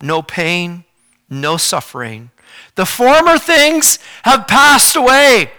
no 0.00 0.22
pain, 0.22 0.84
no 1.28 1.56
suffering. 1.56 2.30
The 2.76 2.86
former 2.86 3.38
things 3.38 3.98
have 4.22 4.46
passed 4.46 4.96
away. 4.96 5.50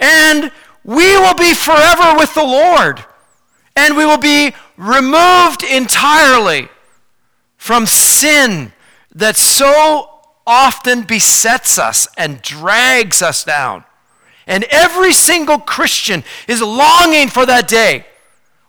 And 0.00 0.50
we 0.82 1.16
will 1.18 1.34
be 1.34 1.54
forever 1.54 2.16
with 2.16 2.34
the 2.34 2.44
Lord. 2.44 3.04
And 3.76 3.96
we 3.96 4.06
will 4.06 4.18
be 4.18 4.54
removed 4.76 5.62
entirely 5.62 6.68
from 7.56 7.86
sin 7.86 8.72
that 9.14 9.36
so 9.36 10.10
often 10.46 11.02
besets 11.02 11.78
us 11.78 12.06
and 12.16 12.40
drags 12.40 13.20
us 13.20 13.44
down. 13.44 13.84
And 14.46 14.64
every 14.64 15.12
single 15.12 15.58
Christian 15.58 16.22
is 16.46 16.62
longing 16.62 17.28
for 17.28 17.46
that 17.46 17.66
day 17.66 18.06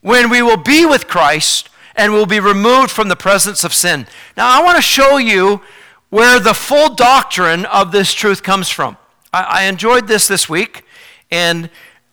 when 0.01 0.29
we 0.29 0.41
will 0.41 0.57
be 0.57 0.85
with 0.85 1.07
Christ 1.07 1.69
and 1.95 2.13
will 2.13 2.25
be 2.25 2.39
removed 2.39 2.91
from 2.91 3.09
the 3.09 3.15
presence 3.15 3.63
of 3.63 3.73
sin. 3.73 4.07
Now, 4.35 4.59
I 4.59 4.63
want 4.63 4.77
to 4.77 4.81
show 4.81 5.17
you 5.17 5.61
where 6.09 6.39
the 6.39 6.53
full 6.53 6.95
doctrine 6.95 7.65
of 7.65 7.91
this 7.91 8.13
truth 8.13 8.43
comes 8.43 8.69
from. 8.69 8.97
I, 9.33 9.41
I 9.41 9.63
enjoyed 9.63 10.07
this 10.07 10.27
this 10.27 10.47
week, 10.47 10.83
and 11.31 11.69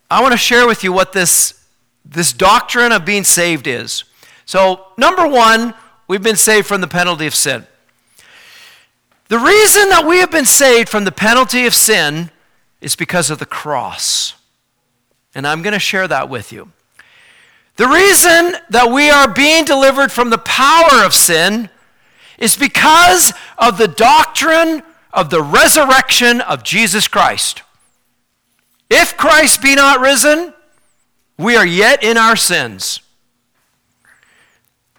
I 0.09 0.21
want 0.21 0.33
to 0.33 0.37
share 0.37 0.67
with 0.67 0.83
you 0.83 0.91
what 0.91 1.13
this, 1.13 1.65
this 2.03 2.33
doctrine 2.33 2.91
of 2.91 3.05
being 3.05 3.23
saved 3.23 3.67
is. 3.67 4.03
So, 4.45 4.87
number 4.97 5.27
one, 5.27 5.73
we've 6.07 6.21
been 6.21 6.35
saved 6.35 6.67
from 6.67 6.81
the 6.81 6.87
penalty 6.87 7.25
of 7.25 7.33
sin. 7.33 7.65
The 9.27 9.39
reason 9.39 9.89
that 9.89 10.05
we 10.05 10.19
have 10.19 10.29
been 10.29 10.45
saved 10.45 10.89
from 10.89 11.03
the 11.03 11.11
penalty 11.11 11.65
of 11.65 11.73
sin 11.73 12.29
is 12.81 12.95
because 12.95 13.29
of 13.29 13.39
the 13.39 13.45
cross. 13.45 14.35
And 15.33 15.45
I'm 15.45 15.61
going 15.61 15.73
to 15.73 15.79
share 15.79 16.07
that 16.07 16.29
with 16.29 16.51
you. 16.51 16.71
The 17.77 17.87
reason 17.87 18.55
that 18.69 18.89
we 18.91 19.09
are 19.09 19.27
being 19.27 19.65
delivered 19.65 20.11
from 20.11 20.29
the 20.29 20.37
power 20.37 21.03
of 21.03 21.13
sin 21.13 21.69
is 22.37 22.55
because 22.55 23.33
of 23.57 23.77
the 23.77 23.87
doctrine 23.87 24.81
of 25.13 25.29
the 25.29 25.41
resurrection 25.41 26.41
of 26.41 26.63
Jesus 26.63 27.07
Christ. 27.07 27.63
If 28.89 29.17
Christ 29.17 29.61
be 29.61 29.75
not 29.75 29.99
risen, 29.99 30.53
we 31.37 31.55
are 31.55 31.65
yet 31.65 32.03
in 32.03 32.17
our 32.17 32.35
sins. 32.35 33.01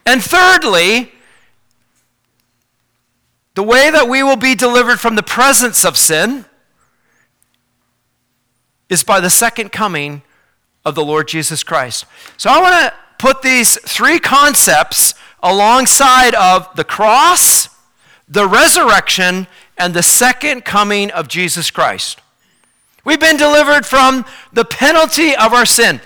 And 0.05 0.23
thirdly, 0.23 1.13
the 3.55 3.63
way 3.63 3.91
that 3.91 4.09
we 4.09 4.23
will 4.23 4.37
be 4.37 4.55
delivered 4.55 5.01
from 5.01 5.17
the 5.17 5.23
presence 5.23 5.85
of 5.85 5.97
sin 5.97 6.45
is 8.89 9.03
by 9.03 9.21
the 9.21 9.31
second 9.31 9.73
coming 9.73 10.23
of 10.85 10.95
the 10.95 11.05
Lord 11.05 11.29
Jesus 11.29 11.63
Christ. 11.63 12.07
So 12.37 12.51
I 12.51 12.61
want 12.61 12.75
to 12.75 12.95
put 13.19 13.43
these 13.43 13.79
three 13.81 14.19
concepts 14.19 15.15
alongside 15.43 16.35
of 16.35 16.69
the 16.77 16.85
cross, 16.85 17.69
the 18.29 18.47
resurrection, 18.47 19.47
and 19.77 19.95
the 19.95 20.03
second 20.03 20.65
coming 20.65 21.11
of 21.11 21.29
Jesus 21.29 21.71
Christ. 21.71 22.21
We've 23.05 23.21
been 23.21 23.37
delivered 23.37 23.87
from 23.87 24.25
the 24.53 24.65
penalty 24.65 25.35
of 25.37 25.53
our 25.53 25.67
sin. 25.67 26.01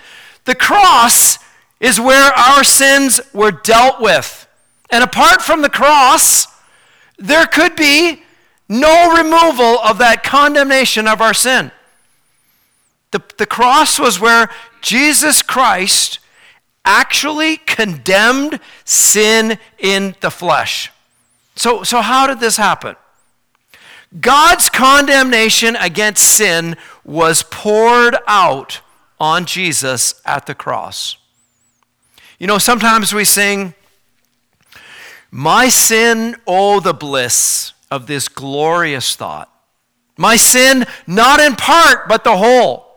The 0.44 0.54
cross 0.54 1.38
is 1.80 1.98
where 1.98 2.32
our 2.32 2.62
sins 2.64 3.20
were 3.32 3.52
dealt 3.52 4.00
with. 4.00 4.46
And 4.90 5.02
apart 5.02 5.40
from 5.40 5.62
the 5.62 5.70
cross, 5.70 6.46
there 7.18 7.46
could 7.46 7.76
be 7.76 8.22
no 8.68 9.16
removal 9.16 9.78
of 9.80 9.98
that 9.98 10.22
condemnation 10.22 11.08
of 11.08 11.20
our 11.20 11.34
sin. 11.34 11.70
The, 13.10 13.22
the 13.38 13.46
cross 13.46 13.98
was 13.98 14.20
where 14.20 14.48
Jesus 14.80 15.42
Christ 15.42 16.18
actually 16.84 17.56
condemned 17.58 18.60
sin 18.84 19.58
in 19.78 20.14
the 20.20 20.30
flesh. 20.30 20.90
So, 21.56 21.82
so 21.82 22.00
how 22.00 22.26
did 22.26 22.40
this 22.40 22.56
happen? 22.56 22.96
God's 24.18 24.68
condemnation 24.68 25.76
against 25.76 26.24
sin 26.24 26.76
was 27.04 27.42
poured 27.42 28.16
out 28.26 28.80
on 29.20 29.44
Jesus 29.44 30.20
at 30.24 30.46
the 30.46 30.54
cross. 30.54 31.16
You 32.38 32.46
know, 32.46 32.58
sometimes 32.58 33.12
we 33.12 33.24
sing, 33.24 33.74
my 35.30 35.68
sin, 35.68 36.36
oh, 36.46 36.80
the 36.80 36.94
bliss 36.94 37.72
of 37.90 38.06
this 38.06 38.28
glorious 38.28 39.14
thought. 39.14 39.52
My 40.16 40.36
sin, 40.36 40.86
not 41.06 41.38
in 41.38 41.54
part, 41.54 42.08
but 42.08 42.24
the 42.24 42.36
whole, 42.36 42.89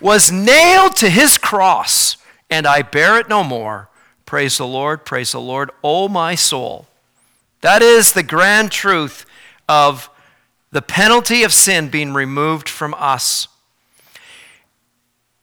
was 0.00 0.32
nailed 0.32 0.96
to 0.96 1.10
his 1.10 1.38
cross, 1.38 2.16
and 2.48 2.66
I 2.66 2.82
bear 2.82 3.18
it 3.18 3.28
no 3.28 3.44
more. 3.44 3.88
Praise 4.26 4.58
the 4.58 4.66
Lord, 4.66 5.04
praise 5.04 5.32
the 5.32 5.40
Lord, 5.40 5.70
oh, 5.82 6.08
my 6.08 6.34
soul. 6.34 6.86
That 7.60 7.82
is 7.82 8.12
the 8.12 8.22
grand 8.22 8.70
truth 8.70 9.26
of 9.68 10.08
the 10.70 10.82
penalty 10.82 11.42
of 11.42 11.52
sin 11.52 11.88
being 11.88 12.12
removed 12.12 12.68
from 12.68 12.94
us. 12.94 13.48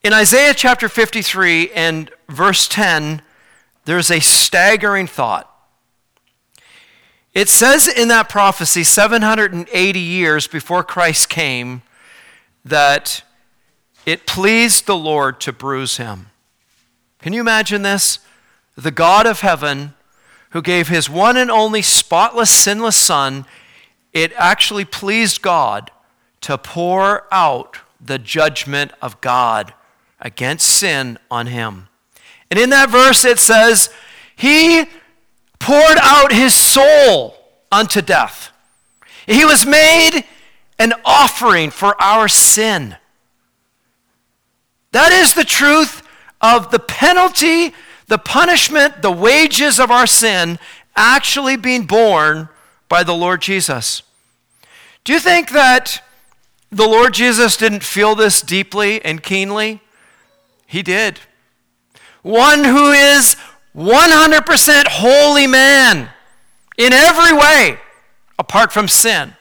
In 0.02 0.12
Isaiah 0.12 0.54
chapter 0.54 0.88
53 0.88 1.70
and 1.72 2.10
verse 2.28 2.66
10, 2.66 3.22
there's 3.84 4.10
a 4.10 4.20
staggering 4.20 5.06
thought. 5.06 5.52
It 7.34 7.48
says 7.48 7.86
in 7.86 8.08
that 8.08 8.28
prophecy, 8.28 8.84
780 8.84 10.00
years 10.00 10.46
before 10.46 10.82
Christ 10.82 11.28
came, 11.28 11.82
that 12.64 13.22
it 14.08 14.26
pleased 14.26 14.86
the 14.86 14.96
Lord 14.96 15.38
to 15.40 15.52
bruise 15.52 15.98
him. 15.98 16.30
Can 17.18 17.34
you 17.34 17.40
imagine 17.40 17.82
this? 17.82 18.20
The 18.74 18.90
God 18.90 19.26
of 19.26 19.40
heaven, 19.40 19.92
who 20.50 20.62
gave 20.62 20.88
his 20.88 21.10
one 21.10 21.36
and 21.36 21.50
only 21.50 21.82
spotless, 21.82 22.50
sinless 22.50 22.96
Son, 22.96 23.44
it 24.14 24.32
actually 24.36 24.86
pleased 24.86 25.42
God 25.42 25.90
to 26.40 26.56
pour 26.56 27.26
out 27.30 27.80
the 28.00 28.18
judgment 28.18 28.92
of 29.02 29.20
God 29.20 29.74
against 30.18 30.66
sin 30.66 31.18
on 31.30 31.48
him. 31.48 31.88
And 32.50 32.58
in 32.58 32.70
that 32.70 32.88
verse 32.88 33.26
it 33.26 33.38
says, 33.38 33.90
He 34.34 34.86
poured 35.58 35.98
out 36.00 36.32
his 36.32 36.54
soul 36.54 37.36
unto 37.70 38.00
death. 38.00 38.52
He 39.26 39.44
was 39.44 39.66
made 39.66 40.22
an 40.78 40.94
offering 41.04 41.68
for 41.68 41.94
our 42.00 42.26
sin. 42.26 42.96
That 44.92 45.12
is 45.12 45.34
the 45.34 45.44
truth 45.44 46.02
of 46.40 46.70
the 46.70 46.78
penalty, 46.78 47.74
the 48.06 48.18
punishment, 48.18 49.02
the 49.02 49.12
wages 49.12 49.78
of 49.78 49.90
our 49.90 50.06
sin 50.06 50.58
actually 50.96 51.56
being 51.56 51.84
borne 51.84 52.48
by 52.88 53.02
the 53.02 53.14
Lord 53.14 53.42
Jesus. 53.42 54.02
Do 55.04 55.12
you 55.12 55.20
think 55.20 55.50
that 55.50 56.02
the 56.70 56.86
Lord 56.86 57.14
Jesus 57.14 57.56
didn't 57.56 57.82
feel 57.82 58.14
this 58.14 58.42
deeply 58.42 59.02
and 59.04 59.22
keenly? 59.22 59.80
He 60.66 60.82
did. 60.82 61.20
One 62.22 62.64
who 62.64 62.90
is 62.90 63.36
100% 63.74 64.86
holy 64.86 65.46
man 65.46 66.10
in 66.76 66.92
every 66.92 67.32
way 67.32 67.78
apart 68.38 68.72
from 68.72 68.88
sin. 68.88 69.34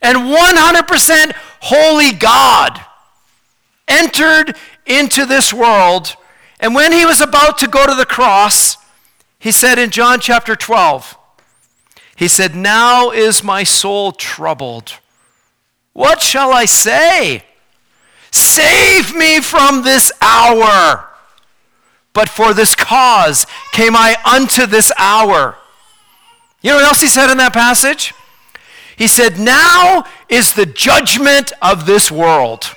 And 0.00 0.18
100% 0.18 1.32
holy 1.60 2.12
God 2.12 2.80
entered 4.12 4.56
into 4.86 5.24
this 5.24 5.52
world. 5.52 6.16
And 6.60 6.74
when 6.74 6.92
he 6.92 7.06
was 7.06 7.20
about 7.20 7.58
to 7.58 7.66
go 7.66 7.86
to 7.86 7.94
the 7.94 8.06
cross, 8.06 8.76
he 9.38 9.52
said 9.52 9.78
in 9.78 9.90
John 9.90 10.20
chapter 10.20 10.54
12, 10.54 11.16
he 12.16 12.28
said, 12.28 12.54
Now 12.54 13.10
is 13.10 13.42
my 13.42 13.64
soul 13.64 14.12
troubled. 14.12 14.98
What 15.92 16.20
shall 16.20 16.52
I 16.52 16.64
say? 16.66 17.44
Save 18.30 19.14
me 19.14 19.40
from 19.40 19.82
this 19.82 20.12
hour. 20.20 21.08
But 22.12 22.28
for 22.28 22.54
this 22.54 22.74
cause 22.74 23.46
came 23.72 23.96
I 23.96 24.16
unto 24.24 24.66
this 24.66 24.92
hour. 24.98 25.56
You 26.60 26.70
know 26.70 26.76
what 26.76 26.84
else 26.84 27.00
he 27.00 27.08
said 27.08 27.30
in 27.30 27.38
that 27.38 27.52
passage? 27.52 28.14
He 28.96 29.08
said, 29.08 29.38
Now 29.38 30.04
is 30.28 30.52
the 30.52 30.66
judgment 30.66 31.52
of 31.60 31.86
this 31.86 32.12
world. 32.12 32.74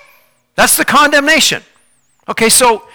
That's 0.56 0.78
the 0.78 0.86
condemnation. 0.86 1.64
Okay, 2.28 2.50
so 2.50 2.88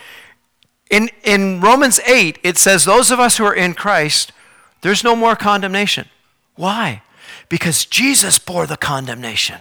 in, 0.91 1.09
in 1.23 1.61
Romans 1.61 2.01
8, 2.01 2.39
it 2.43 2.59
says, 2.59 2.85
Those 2.85 3.11
of 3.11 3.21
us 3.21 3.37
who 3.37 3.45
are 3.45 3.55
in 3.55 3.75
Christ, 3.75 4.33
there's 4.81 5.05
no 5.05 5.15
more 5.15 5.37
condemnation. 5.37 6.09
Why? 6.57 7.03
Because 7.49 7.85
Jesus 7.85 8.39
bore 8.39 8.67
the 8.67 8.77
condemnation. 8.77 9.61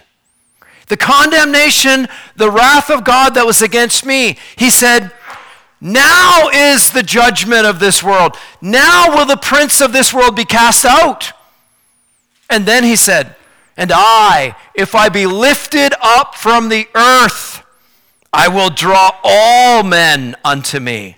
The 0.88 0.96
condemnation, 0.96 2.08
the 2.34 2.50
wrath 2.50 2.90
of 2.90 3.04
God 3.04 3.34
that 3.34 3.46
was 3.46 3.62
against 3.62 4.04
me. 4.04 4.36
He 4.56 4.70
said, 4.70 5.12
Now 5.80 6.48
is 6.48 6.90
the 6.90 7.04
judgment 7.04 7.64
of 7.64 7.78
this 7.78 8.02
world. 8.02 8.36
Now 8.60 9.14
will 9.14 9.26
the 9.26 9.36
prince 9.36 9.80
of 9.80 9.92
this 9.92 10.12
world 10.12 10.34
be 10.34 10.44
cast 10.44 10.84
out. 10.84 11.32
And 12.48 12.66
then 12.66 12.82
he 12.82 12.96
said, 12.96 13.36
And 13.76 13.92
I, 13.94 14.56
if 14.74 14.96
I 14.96 15.08
be 15.08 15.26
lifted 15.26 15.92
up 16.02 16.34
from 16.34 16.68
the 16.68 16.88
earth, 16.96 17.59
I 18.32 18.48
will 18.48 18.70
draw 18.70 19.12
all 19.24 19.82
men 19.82 20.36
unto 20.44 20.78
me. 20.80 21.16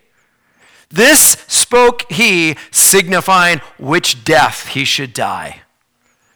This 0.88 1.36
spoke 1.48 2.10
he, 2.12 2.56
signifying 2.70 3.60
which 3.78 4.24
death 4.24 4.68
he 4.68 4.84
should 4.84 5.14
die. 5.14 5.62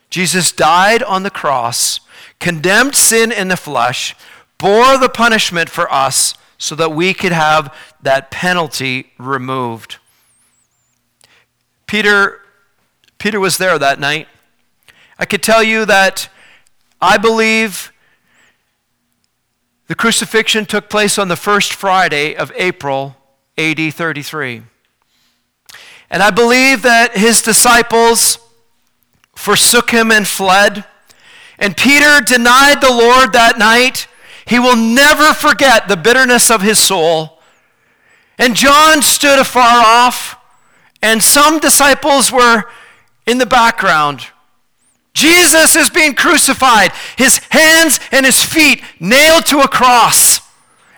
Jesus 0.09 0.53
died 0.53 1.03
on 1.03 1.23
the 1.23 1.31
cross, 1.31 2.01
condemned 2.41 2.95
sin 2.95 3.31
in 3.33 3.49
the 3.49 3.57
flesh, 3.57 4.15
bore 4.59 4.97
the 4.97 5.11
punishment 5.11 5.69
for 5.69 5.93
us 5.93 6.35
so 6.59 6.75
that 6.75 6.93
we 6.93 7.13
could 7.13 7.33
have 7.33 7.75
that 8.01 8.31
penalty 8.31 9.13
removed. 9.19 9.97
Peter, 11.87 12.41
Peter 13.19 13.39
was 13.39 13.59
there 13.59 13.79
that 13.79 14.01
night. 14.01 14.29
I 15.19 15.25
could 15.25 15.43
tell 15.43 15.63
you 15.63 15.85
that 15.85 16.29
I 17.01 17.19
believe 17.19 17.93
the 19.87 19.95
crucifixion 19.95 20.67
took 20.67 20.91
place 20.91 21.19
on 21.19 21.29
the 21.29 21.37
first 21.37 21.73
Friday 21.73 22.35
of 22.35 22.51
April, 22.57 23.17
AD 23.57 23.95
33. 23.95 24.63
And 26.11 26.23
I 26.23 26.31
believe 26.31 26.83
that 26.83 27.17
his 27.17 27.43
disciples 27.43 28.39
forsook 29.35 29.91
him 29.91 30.11
and 30.11 30.27
fled. 30.27 30.85
And 31.59 31.77
Peter 31.77 32.21
denied 32.21 32.81
the 32.81 32.91
Lord 32.91 33.33
that 33.33 33.59
night. 33.59 34.09
He 34.47 34.59
will 34.59 34.77
never 34.77 35.33
forget 35.33 35.89
the 35.89 35.97
bitterness 35.97 36.51
of 36.51 36.63
his 36.63 36.79
soul. 36.79 37.41
And 38.39 38.55
John 38.55 39.03
stood 39.03 39.39
afar 39.39 39.83
off, 39.85 40.37
and 41.03 41.23
some 41.23 41.59
disciples 41.59 42.31
were 42.31 42.65
in 43.27 43.39
the 43.39 43.47
background 43.47 44.27
Jesus 45.17 45.77
is 45.77 45.89
being 45.89 46.15
crucified, 46.15 46.93
his 47.17 47.41
hands 47.49 47.99
and 48.13 48.27
his 48.27 48.45
feet 48.45 48.83
nailed 49.01 49.47
to 49.47 49.61
a 49.61 49.69
cross. 49.69 50.43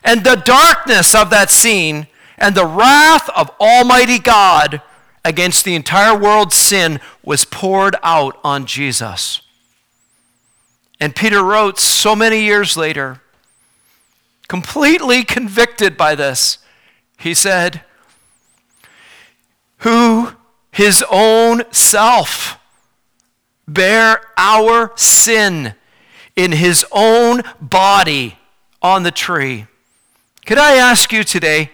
And 0.03 0.25
the 0.25 0.35
darkness 0.35 1.15
of 1.15 1.31
that 1.31 1.53
scene 1.53 2.09
and 2.37 2.57
the 2.57 2.67
wrath 2.67 3.29
of 3.31 3.49
Almighty 3.61 4.19
God 4.19 4.83
against 5.25 5.65
the 5.65 5.77
entire 5.77 6.19
world's 6.19 6.57
sin 6.57 6.99
was 7.23 7.45
poured 7.45 7.95
out 8.03 8.41
on 8.43 8.67
Jesus. 8.67 9.41
And 10.99 11.15
Peter 11.15 11.45
wrote 11.45 11.79
so 11.79 12.17
many 12.17 12.43
years 12.43 12.77
later, 12.77 13.21
completely 14.49 15.23
convicted 15.23 15.97
by 15.97 16.17
this, 16.17 16.59
he 17.21 17.35
said, 17.35 17.83
Who 19.79 20.33
his 20.73 21.05
own 21.09 21.63
self 21.71 22.58
bear 23.69 24.21
our 24.37 24.93
sin 24.97 25.75
in 26.35 26.53
his 26.53 26.85
own 26.91 27.43
body 27.61 28.39
on 28.83 29.03
the 29.03 29.11
tree. 29.11 29.67
Could 30.47 30.59
I 30.59 30.77
ask 30.77 31.13
you 31.13 31.23
today, 31.23 31.71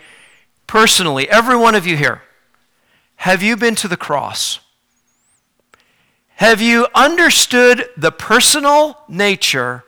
personally, 0.67 1.29
every 1.31 1.57
one 1.57 1.75
of 1.75 1.87
you 1.87 1.97
here, 1.97 2.23
have 3.17 3.43
you 3.43 3.57
been 3.57 3.77
to 3.77 3.89
the 3.89 3.97
cross? 3.97 4.61
Have 6.37 6.61
you 6.61 6.89
understood 6.95 7.89
the 7.97 8.11
personal 8.11 8.99
nature 9.09 9.85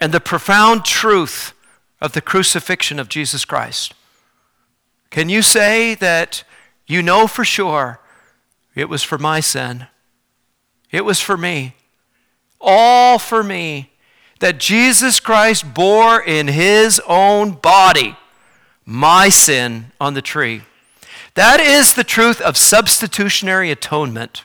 and 0.00 0.12
the 0.12 0.20
profound 0.20 0.84
truth 0.84 1.52
of 2.00 2.12
the 2.12 2.22
crucifixion 2.22 2.98
of 2.98 3.08
Jesus 3.08 3.44
Christ? 3.44 3.94
Can 5.10 5.28
you 5.28 5.42
say 5.42 5.94
that 5.96 6.42
you 6.86 7.02
know 7.02 7.26
for 7.26 7.44
sure 7.44 8.00
it 8.74 8.88
was 8.88 9.02
for 9.02 9.18
my 9.18 9.40
sin? 9.40 9.86
It 10.94 11.04
was 11.04 11.20
for 11.20 11.36
me. 11.36 11.74
All 12.60 13.18
for 13.18 13.42
me. 13.42 13.90
That 14.38 14.58
Jesus 14.58 15.18
Christ 15.18 15.74
bore 15.74 16.22
in 16.22 16.46
his 16.46 17.00
own 17.08 17.50
body 17.52 18.16
my 18.84 19.28
sin 19.28 19.86
on 20.00 20.14
the 20.14 20.22
tree. 20.22 20.62
That 21.34 21.58
is 21.58 21.94
the 21.94 22.04
truth 22.04 22.40
of 22.40 22.56
substitutionary 22.56 23.72
atonement. 23.72 24.44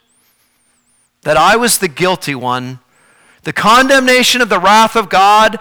That 1.21 1.37
I 1.37 1.55
was 1.55 1.77
the 1.77 1.87
guilty 1.87 2.33
one. 2.33 2.79
The 3.43 3.53
condemnation 3.53 4.41
of 4.41 4.49
the 4.49 4.59
wrath 4.59 4.95
of 4.95 5.07
God 5.07 5.59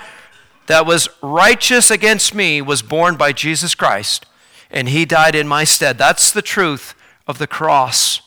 that 0.68 0.86
was 0.86 1.10
righteous 1.22 1.90
against 1.90 2.34
me 2.34 2.62
was 2.62 2.80
borne 2.80 3.16
by 3.16 3.32
Jesus 3.32 3.74
Christ, 3.74 4.24
and 4.70 4.88
he 4.88 5.04
died 5.04 5.34
in 5.34 5.46
my 5.46 5.64
stead. 5.64 5.98
That's 5.98 6.30
the 6.30 6.40
truth 6.40 6.94
of 7.26 7.36
the 7.36 7.46
cross 7.46 8.22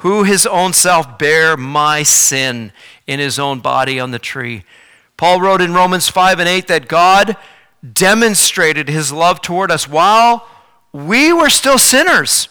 who 0.00 0.24
his 0.24 0.46
own 0.46 0.72
self 0.72 1.18
bare 1.18 1.56
my 1.56 2.02
sin 2.02 2.72
in 3.06 3.20
his 3.20 3.38
own 3.38 3.60
body 3.60 4.00
on 4.00 4.10
the 4.10 4.18
tree. 4.18 4.64
Paul 5.16 5.40
wrote 5.40 5.60
in 5.60 5.74
Romans 5.74 6.08
5 6.08 6.38
and 6.38 6.48
8 6.48 6.66
that 6.68 6.88
God 6.88 7.36
demonstrated 7.92 8.88
his 8.88 9.12
love 9.12 9.42
toward 9.42 9.70
us 9.70 9.86
while 9.86 10.46
we 10.92 11.32
were 11.32 11.50
still 11.50 11.78
sinners. 11.78 12.48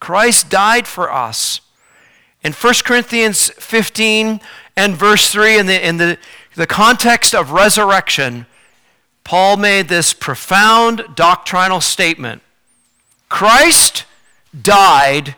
Christ 0.00 0.50
died 0.50 0.86
for 0.86 1.10
us. 1.10 1.62
In 2.42 2.52
1 2.52 2.74
Corinthians 2.84 3.48
15 3.50 4.40
and 4.76 4.94
verse 4.94 5.30
3, 5.30 5.58
in 5.58 5.66
the, 5.66 5.86
in 5.86 5.96
the, 5.96 6.18
the 6.54 6.66
context 6.66 7.34
of 7.34 7.52
resurrection, 7.52 8.44
Paul 9.24 9.56
made 9.56 9.88
this 9.88 10.12
profound 10.12 11.04
doctrinal 11.14 11.80
statement 11.80 12.42
Christ 13.30 14.04
died 14.62 15.34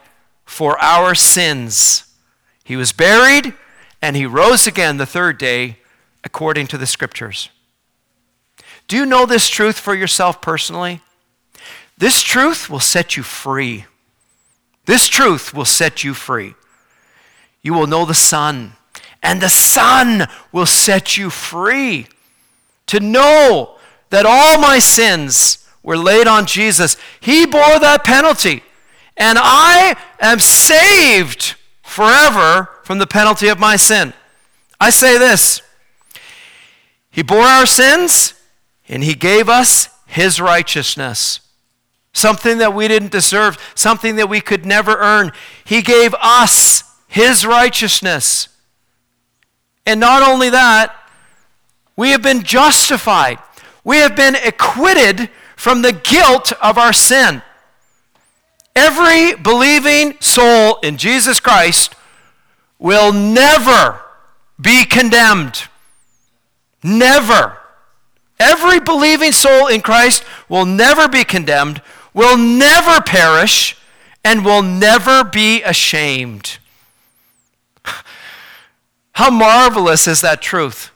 for 0.59 0.77
our 0.83 1.15
sins. 1.15 2.03
He 2.65 2.75
was 2.75 2.91
buried 2.91 3.55
and 4.03 4.17
he 4.17 4.27
rose 4.27 4.67
again 4.67 4.97
the 4.97 5.07
third 5.07 5.39
day 5.39 5.77
according 6.25 6.67
to 6.67 6.77
the 6.77 6.85
scriptures. 6.85 7.49
Do 8.89 8.97
you 8.97 9.07
know 9.07 9.25
this 9.25 9.49
truth 9.49 9.79
for 9.79 9.95
yourself 9.95 10.43
personally? 10.43 11.01
This 11.97 12.23
truth 12.23 12.69
will 12.69 12.81
set 12.81 13.17
you 13.17 13.23
free. 13.23 13.85
This 14.85 15.07
truth 15.07 15.55
will 15.55 15.65
set 15.65 16.03
you 16.03 16.13
free. 16.13 16.57
You 17.63 17.73
will 17.73 17.87
know 17.87 18.05
the 18.05 18.13
Son, 18.13 18.73
and 19.23 19.41
the 19.41 19.49
Son 19.49 20.27
will 20.51 20.67
set 20.67 21.17
you 21.17 21.31
free. 21.31 22.09
To 22.87 22.99
know 22.99 23.77
that 24.11 24.27
all 24.27 24.59
my 24.61 24.81
sins 24.81 25.65
were 25.85 25.97
laid 25.97 26.27
on 26.27 26.47
Jesus, 26.47 26.97
He 27.21 27.47
bore 27.47 27.79
that 27.79 28.03
penalty 28.03 28.65
and 29.19 29.37
I 29.41 29.97
am 30.21 30.39
saved 30.39 31.57
forever 31.83 32.71
from 32.85 32.99
the 32.99 33.07
penalty 33.07 33.49
of 33.49 33.59
my 33.59 33.77
sin. 33.77 34.15
I 34.81 34.91
say 34.91 35.19
this 35.19 35.61
He 37.11 37.23
bore 37.23 37.43
our 37.43 37.67
sins, 37.67 38.35
and 38.89 39.03
He 39.03 39.15
gave 39.15 39.49
us 39.49 39.89
His 40.07 40.41
righteousness. 40.41 41.41
Something 42.13 42.59
that 42.59 42.75
we 42.75 42.89
didn't 42.89 43.13
deserve, 43.13 43.59
something 43.75 44.17
that 44.17 44.29
we 44.29 44.41
could 44.41 44.65
never 44.65 44.97
earn. 44.97 45.33
He 45.65 45.83
gave 45.83 46.15
us 46.21 46.85
His 47.09 47.45
righteousness. 47.45 48.49
And 49.85 50.01
not 50.01 50.23
only 50.23 50.51
that, 50.51 50.95
we 51.97 52.11
have 52.11 52.23
been 52.23 52.43
justified. 52.43 53.39
We 53.83 53.99
have 53.99 54.15
been 54.15 54.37
acquitted 54.37 55.31
from 55.57 55.83
the 55.83 55.93
guilt 55.93 56.53
of 56.63 56.79
our 56.79 56.93
sin. 56.93 57.43
Every 58.79 59.35
believing 59.35 60.15
soul 60.21 60.79
in 60.85 60.99
Jesus 60.99 61.41
Christ 61.41 61.97
will 62.79 63.13
never 63.13 64.01
be 64.61 64.85
condemned. 64.85 65.65
Never. 66.85 67.59
Every 68.39 68.79
believing 68.79 69.33
soul 69.33 69.67
in 69.67 69.81
Christ 69.81 70.23
will 70.49 70.65
never 70.65 71.09
be 71.09 71.25
condemned, 71.25 71.83
will 72.15 72.39
never 72.39 73.01
perish, 73.01 73.77
and 74.25 74.45
will 74.45 74.63
never 74.63 75.25
be 75.25 75.61
ashamed. 75.65 76.59
How 79.13 79.29
marvelous 79.29 80.07
is 80.07 80.21
that 80.21 80.41
truth? 80.41 80.93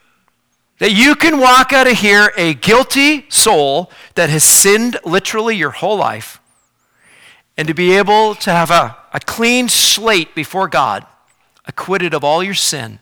That 0.79 0.93
you 0.93 1.17
can 1.17 1.41
walk 1.41 1.73
out 1.73 1.89
of 1.89 1.99
here 1.99 2.33
a 2.37 2.55
guilty 2.55 3.27
soul 3.29 3.91
that 4.15 4.31
has 4.31 4.45
sinned 4.45 4.99
literally 5.05 5.57
your 5.57 5.71
whole 5.71 5.97
life, 5.97 6.39
and 7.57 7.69
to 7.69 7.75
be 7.75 7.97
able 7.97 8.35
to 8.37 8.51
have 8.51 8.71
a, 8.71 8.97
a 9.13 9.21
clean 9.21 9.69
slate 9.69 10.35
before 10.35 10.69
God, 10.69 11.07
acquitted 11.67 12.15
of 12.15 12.25
all 12.25 12.43
your 12.43 12.55
sin, 12.55 13.01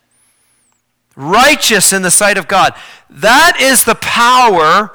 righteous 1.15 1.93
in 1.93 2.01
the 2.01 2.11
sight 2.11 2.37
of 2.37 2.47
God. 2.47 2.73
That 3.09 3.57
is 3.59 3.83
the 3.83 3.95
power 3.95 4.91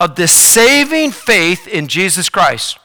of 0.00 0.16
the 0.16 0.26
saving 0.26 1.10
faith 1.12 1.68
in 1.68 1.86
Jesus 1.86 2.28
Christ. 2.28 2.78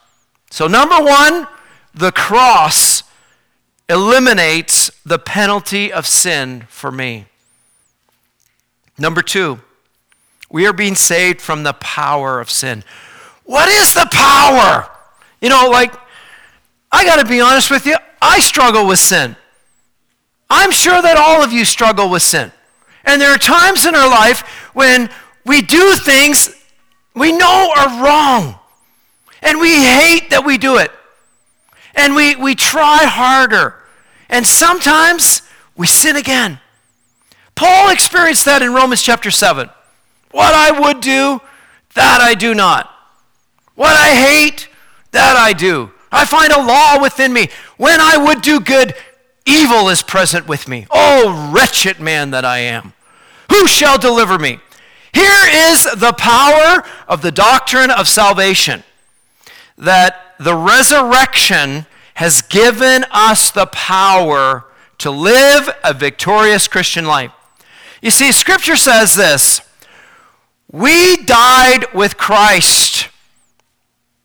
So, 0.49 0.67
number 0.67 0.99
one, 0.99 1.47
the 1.93 2.11
cross 2.11 3.03
eliminates 3.89 4.91
the 5.05 5.19
penalty 5.19 5.91
of 5.91 6.05
sin 6.05 6.65
for 6.69 6.91
me. 6.91 7.25
Number 8.97 9.21
two, 9.21 9.59
we 10.49 10.65
are 10.65 10.73
being 10.73 10.95
saved 10.95 11.41
from 11.41 11.63
the 11.63 11.73
power 11.73 12.39
of 12.39 12.49
sin. 12.49 12.83
What 13.43 13.69
is 13.69 13.93
the 13.93 14.07
power? 14.11 14.89
You 15.41 15.49
know, 15.49 15.69
like, 15.69 15.93
I 16.91 17.05
got 17.05 17.21
to 17.21 17.25
be 17.27 17.41
honest 17.41 17.69
with 17.69 17.85
you, 17.85 17.97
I 18.21 18.39
struggle 18.39 18.87
with 18.87 18.99
sin. 18.99 19.35
I'm 20.49 20.71
sure 20.71 21.01
that 21.01 21.17
all 21.17 21.43
of 21.43 21.51
you 21.51 21.65
struggle 21.65 22.09
with 22.09 22.21
sin. 22.21 22.51
And 23.03 23.21
there 23.21 23.33
are 23.33 23.37
times 23.37 23.85
in 23.85 23.95
our 23.95 24.09
life 24.09 24.41
when 24.73 25.09
we 25.45 25.61
do 25.61 25.93
things 25.95 26.49
we 27.13 27.31
know 27.31 27.73
are 27.75 28.03
wrong. 28.03 28.59
And 29.41 29.59
we 29.59 29.73
hate 29.73 30.29
that 30.31 30.45
we 30.45 30.57
do 30.57 30.77
it. 30.77 30.91
And 31.95 32.15
we, 32.15 32.35
we 32.35 32.55
try 32.55 32.99
harder. 33.03 33.75
And 34.29 34.45
sometimes 34.45 35.41
we 35.75 35.87
sin 35.87 36.15
again. 36.15 36.59
Paul 37.55 37.89
experienced 37.89 38.45
that 38.45 38.61
in 38.61 38.73
Romans 38.73 39.01
chapter 39.01 39.31
7. 39.31 39.69
What 40.31 40.53
I 40.53 40.79
would 40.79 41.01
do, 41.01 41.41
that 41.95 42.21
I 42.21 42.35
do 42.35 42.53
not. 42.53 42.93
What 43.75 43.95
I 43.95 44.15
hate, 44.15 44.69
that 45.17 45.35
I 45.35 45.51
do. 45.53 45.91
I 46.11 46.25
find 46.25 46.53
a 46.53 46.61
law 46.61 47.01
within 47.01 47.33
me. 47.33 47.49
When 47.77 47.99
I 47.99 48.17
would 48.17 48.41
do 48.41 48.59
good, 48.59 48.93
evil 49.45 49.89
is 49.89 50.03
present 50.03 50.47
with 50.47 50.67
me. 50.67 50.85
Oh, 50.91 51.51
wretched 51.51 51.99
man 51.99 52.29
that 52.31 52.45
I 52.45 52.59
am. 52.59 52.93
Who 53.51 53.67
shall 53.67 53.97
deliver 53.97 54.37
me? 54.37 54.59
Here 55.13 55.71
is 55.71 55.83
the 55.95 56.13
power 56.13 56.83
of 57.07 57.23
the 57.23 57.31
doctrine 57.31 57.89
of 57.89 58.07
salvation 58.07 58.83
that 59.77 60.35
the 60.39 60.55
resurrection 60.55 61.87
has 62.15 62.41
given 62.41 63.03
us 63.09 63.49
the 63.49 63.65
power 63.65 64.65
to 64.99 65.09
live 65.09 65.69
a 65.83 65.93
victorious 65.93 66.67
Christian 66.67 67.05
life. 67.05 67.31
You 68.01 68.11
see, 68.11 68.31
Scripture 68.31 68.77
says 68.77 69.15
this 69.15 69.61
We 70.71 71.17
died 71.17 71.91
with 71.93 72.17
Christ. 72.17 73.09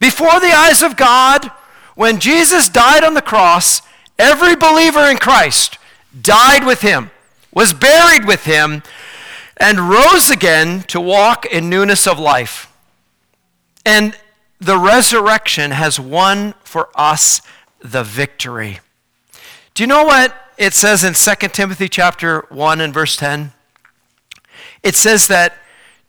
Before 0.03 0.41
the 0.41 0.51
eyes 0.51 0.83
of 0.83 0.97
God, 0.97 1.49
when 1.95 2.19
Jesus 2.19 2.69
died 2.69 3.05
on 3.05 3.15
the 3.15 3.23
cross, 3.23 3.83
every 4.19 4.57
believer 4.57 5.09
in 5.09 5.17
Christ 5.17 5.79
died 6.21 6.67
with 6.67 6.81
him, 6.81 7.13
was 7.55 7.73
buried 7.73 8.27
with 8.27 8.45
him, 8.45 8.83
and 9.59 9.89
rose 9.89 10.29
again 10.29 10.83
to 10.89 11.01
walk 11.01 11.47
in 11.47 11.71
newness 11.71 12.09
of 12.09 12.19
life. 12.19 12.69
And 13.87 14.17
the 14.59 14.77
resurrection 14.77 15.71
has 15.71 16.01
won 16.01 16.55
for 16.65 16.89
us 16.97 17.41
the 17.79 18.03
victory. 18.03 18.81
Do 19.75 19.85
you 19.85 19.87
know 19.87 20.03
what 20.03 20.35
it 20.59 20.75
says 20.75 21.05
in 21.05 21.15
2 21.15 21.49
Timothy 21.51 21.89
chapter 21.89 22.47
1 22.49 22.81
and 22.81 22.93
verse 22.93 23.17
10? 23.17 23.53
It 24.83 24.97
says 24.97 25.29
that 25.29 25.59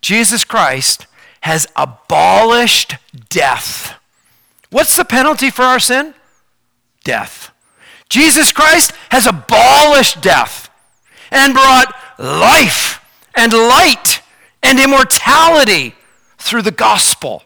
Jesus 0.00 0.42
Christ 0.42 1.06
has 1.44 1.66
abolished 1.76 2.96
death. 3.28 4.00
What's 4.70 4.96
the 4.96 5.04
penalty 5.04 5.50
for 5.50 5.60
our 5.60 5.78
sin? 5.78 6.14
Death. 7.04 7.50
Jesus 8.08 8.50
Christ 8.50 8.92
has 9.10 9.26
abolished 9.26 10.22
death 10.22 10.70
and 11.30 11.52
brought 11.52 11.94
life 12.18 13.04
and 13.36 13.52
light 13.52 14.22
and 14.62 14.80
immortality 14.80 15.94
through 16.38 16.62
the 16.62 16.70
gospel. 16.70 17.42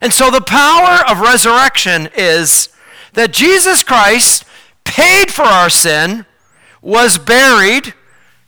And 0.00 0.10
so 0.10 0.30
the 0.30 0.40
power 0.40 1.04
of 1.06 1.20
resurrection 1.20 2.08
is 2.16 2.70
that 3.12 3.34
Jesus 3.34 3.82
Christ 3.82 4.44
paid 4.84 5.30
for 5.30 5.42
our 5.42 5.68
sin, 5.68 6.24
was 6.80 7.18
buried, 7.18 7.92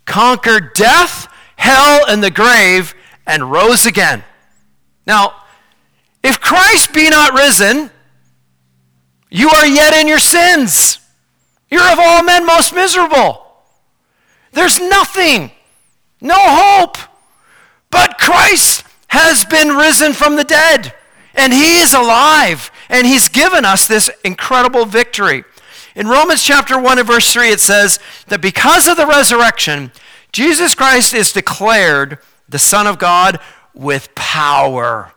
conquered 0.07 0.73
death, 0.73 1.29
hell, 1.57 2.07
and 2.09 2.25
the 2.25 2.31
grave, 2.31 2.95
and 3.27 3.53
rose 3.53 3.85
again. 3.85 4.25
Now, 5.07 5.43
if 6.23 6.41
Christ 6.41 6.93
be 6.95 7.11
not 7.11 7.35
risen, 7.35 7.91
you 9.31 9.51
are 9.51 9.67
yet 9.67 9.93
in 9.93 10.09
your 10.09 10.19
sins. 10.19 10.99
You're 11.71 11.93
of 11.93 11.99
all 11.99 12.23
men 12.23 12.47
most 12.47 12.75
miserable. 12.75 13.47
There's 14.53 14.81
nothing 14.81 15.51
no 16.25 16.37
hope. 16.39 16.97
But 17.91 18.19
Christ 18.19 18.85
has 19.09 19.45
been 19.45 19.69
risen 19.77 20.13
from 20.13 20.35
the 20.35 20.43
dead, 20.43 20.93
and 21.35 21.53
he 21.53 21.79
is 21.79 21.95
alive, 21.95 22.73
and 22.89 23.07
he's 23.07 23.29
given 23.29 23.65
us 23.65 23.87
this 23.87 24.11
incredible 24.25 24.87
victory. 24.87 25.45
In 25.95 26.09
Romans 26.09 26.43
chapter 26.43 26.77
1 26.77 26.99
and 26.99 27.07
verse 27.07 27.33
3, 27.33 27.51
it 27.51 27.61
says 27.61 28.01
that 28.27 28.41
because 28.41 28.89
of 28.89 28.97
the 28.97 29.07
resurrection, 29.07 29.93
Jesus 30.33 30.75
Christ 30.75 31.15
is 31.15 31.31
declared 31.31 32.19
the 32.49 32.59
Son 32.59 32.89
of 32.89 32.99
God 32.99 33.39
with 33.75 34.15
power. 34.15 35.13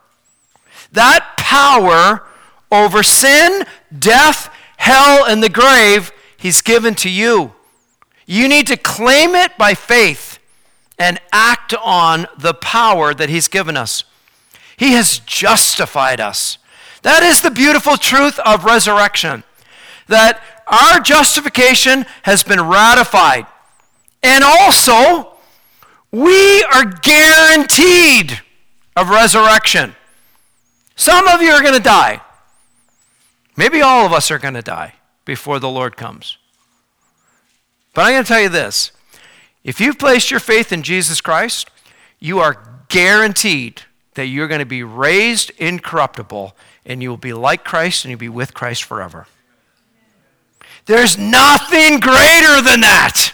That 0.91 1.35
power 1.37 2.25
over 2.71 3.03
sin, 3.03 3.65
death, 3.97 4.53
hell, 4.77 5.25
and 5.25 5.41
the 5.41 5.49
grave, 5.49 6.11
he's 6.37 6.61
given 6.61 6.95
to 6.95 7.09
you. 7.09 7.53
You 8.25 8.49
need 8.49 8.67
to 8.67 8.77
claim 8.77 9.35
it 9.35 9.57
by 9.57 9.73
faith 9.73 10.37
and 10.99 11.19
act 11.31 11.73
on 11.75 12.27
the 12.37 12.53
power 12.53 13.13
that 13.13 13.29
He's 13.29 13.47
given 13.47 13.77
us. 13.77 14.03
He 14.75 14.93
has 14.93 15.19
justified 15.19 16.19
us. 16.19 16.57
That 17.03 17.23
is 17.23 17.41
the 17.41 17.51
beautiful 17.51 17.97
truth 17.97 18.39
of 18.39 18.65
resurrection. 18.65 19.43
That 20.07 20.41
our 20.67 20.99
justification 20.99 22.05
has 22.23 22.43
been 22.43 22.61
ratified. 22.61 23.47
And 24.23 24.43
also, 24.43 25.37
we 26.11 26.63
are 26.63 26.85
guaranteed 26.85 28.41
of 28.97 29.09
resurrection. 29.09 29.95
Some 30.95 31.27
of 31.27 31.41
you 31.41 31.51
are 31.51 31.61
going 31.61 31.75
to 31.75 31.79
die. 31.79 32.19
Maybe 33.55 33.79
all 33.79 34.07
of 34.07 34.11
us 34.11 34.31
are 34.31 34.39
going 34.39 34.55
to 34.55 34.63
die 34.63 34.95
before 35.23 35.59
the 35.59 35.69
Lord 35.69 35.95
comes. 35.95 36.37
But 37.93 38.05
I'm 38.05 38.13
going 38.13 38.23
to 38.23 38.27
tell 38.27 38.41
you 38.41 38.49
this 38.49 38.91
if 39.63 39.79
you've 39.79 39.99
placed 39.99 40.31
your 40.31 40.39
faith 40.39 40.73
in 40.73 40.81
Jesus 40.81 41.21
Christ, 41.21 41.69
you 42.19 42.39
are 42.39 42.81
guaranteed 42.89 43.83
that 44.15 44.25
you're 44.25 44.47
going 44.47 44.59
to 44.59 44.65
be 44.65 44.81
raised 44.81 45.51
incorruptible 45.57 46.55
and 46.83 47.03
you 47.03 47.09
will 47.09 47.17
be 47.17 47.33
like 47.33 47.63
Christ 47.63 48.03
and 48.03 48.09
you'll 48.09 48.19
be 48.19 48.29
with 48.29 48.55
Christ 48.55 48.83
forever. 48.83 49.27
There's 50.87 51.19
nothing 51.19 51.99
greater 51.99 52.61
than 52.63 52.81
that. 52.81 53.33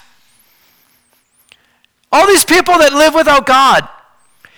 All 2.11 2.27
these 2.27 2.43
people 2.43 2.77
that 2.79 2.91
live 2.91 3.13
without 3.13 3.45
God 3.45 3.87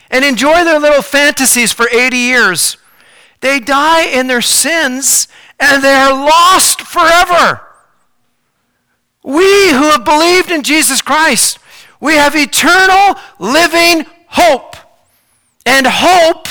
and 0.09 0.23
enjoy 0.23 0.63
their 0.63 0.79
little 0.79 1.01
fantasies 1.01 1.73
for 1.73 1.87
80 1.89 2.17
years, 2.17 2.77
they 3.41 3.59
die 3.59 4.05
in 4.05 4.27
their 4.27 4.41
sins 4.41 5.27
and 5.59 5.83
they 5.83 5.93
are 5.93 6.13
lost 6.13 6.81
forever. 6.81 7.61
We 9.23 9.71
who 9.71 9.89
have 9.89 10.05
believed 10.05 10.51
in 10.51 10.63
Jesus 10.63 11.01
Christ, 11.01 11.57
we 11.99 12.15
have 12.15 12.35
eternal 12.35 13.19
living 13.39 14.05
hope. 14.27 14.75
And 15.65 15.87
hope 15.89 16.47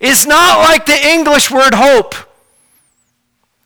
is 0.00 0.26
not 0.26 0.58
like 0.58 0.86
the 0.86 1.06
English 1.06 1.50
word 1.50 1.74
hope. 1.74 2.14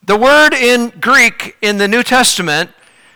The 0.05 0.17
word 0.17 0.55
in 0.55 0.91
Greek 1.01 1.57
in 1.63 1.79
the 1.79 1.89
New 1.89 2.03
Testament 2.03 2.71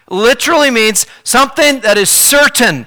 literally 0.09 0.71
means 0.71 1.07
something 1.25 1.81
that 1.81 1.99
is 1.99 2.11
certain, 2.11 2.87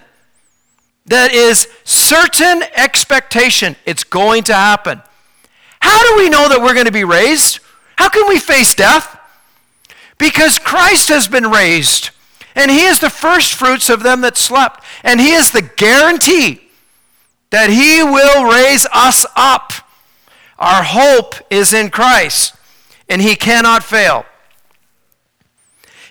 that 1.10 1.34
is 1.34 1.68
certain 1.84 2.64
expectation. 2.76 3.76
It's 3.86 4.04
going 4.04 4.44
to 4.44 4.54
happen. 4.54 5.02
How 5.80 6.08
do 6.08 6.22
we 6.22 6.30
know 6.30 6.48
that 6.50 6.62
we're 6.62 6.76
going 6.76 6.86
to 6.86 6.92
be 6.92 7.04
raised? 7.04 7.60
How 7.96 8.10
can 8.10 8.28
we 8.28 8.38
face 8.40 8.76
death? 8.76 9.20
Because 10.20 10.60
Christ 10.60 11.10
has 11.10 11.28
been 11.28 11.50
raised. 11.50 12.12
And 12.56 12.70
he 12.70 12.86
is 12.86 13.00
the 13.00 13.10
first 13.10 13.54
fruits 13.54 13.90
of 13.90 14.04
them 14.04 14.22
that 14.22 14.38
slept. 14.38 14.84
And 15.04 15.20
he 15.20 15.32
is 15.32 15.52
the 15.52 15.64
guarantee 15.64 16.62
that 17.50 17.72
he 17.72 18.04
will 18.04 18.46
raise 18.46 18.86
us 18.94 19.26
up. 19.36 19.74
Our 20.60 20.84
hope 20.84 21.36
is 21.50 21.74
in 21.74 21.90
Christ, 21.90 22.54
and 23.08 23.22
he 23.22 23.36
cannot 23.36 23.82
fail. 23.82 24.26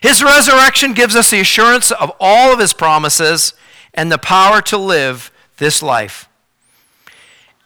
His 0.00 0.22
resurrection 0.22 0.92
gives 0.92 1.14
us 1.14 1.30
the 1.30 1.40
assurance 1.40 1.92
of 1.92 2.10
all 2.18 2.52
of 2.52 2.58
his 2.58 2.72
promises 2.72 3.52
and 3.98 4.12
the 4.12 4.16
power 4.18 4.62
to 4.62 4.78
live 4.78 5.32
this 5.56 5.82
life. 5.82 6.28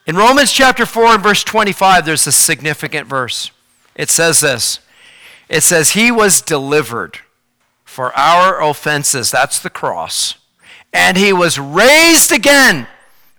In 0.06 0.16
Romans 0.16 0.50
chapter 0.50 0.86
4 0.86 1.04
and 1.08 1.22
verse 1.22 1.44
25, 1.44 2.06
there's 2.06 2.26
a 2.26 2.32
significant 2.32 3.06
verse. 3.06 3.50
It 3.94 4.08
says 4.08 4.40
this 4.40 4.80
It 5.50 5.62
says, 5.62 5.90
He 5.90 6.10
was 6.10 6.40
delivered 6.40 7.18
for 7.84 8.16
our 8.16 8.62
offenses. 8.62 9.30
That's 9.30 9.58
the 9.58 9.68
cross. 9.68 10.36
And 10.90 11.18
He 11.18 11.34
was 11.34 11.58
raised 11.58 12.32
again 12.32 12.86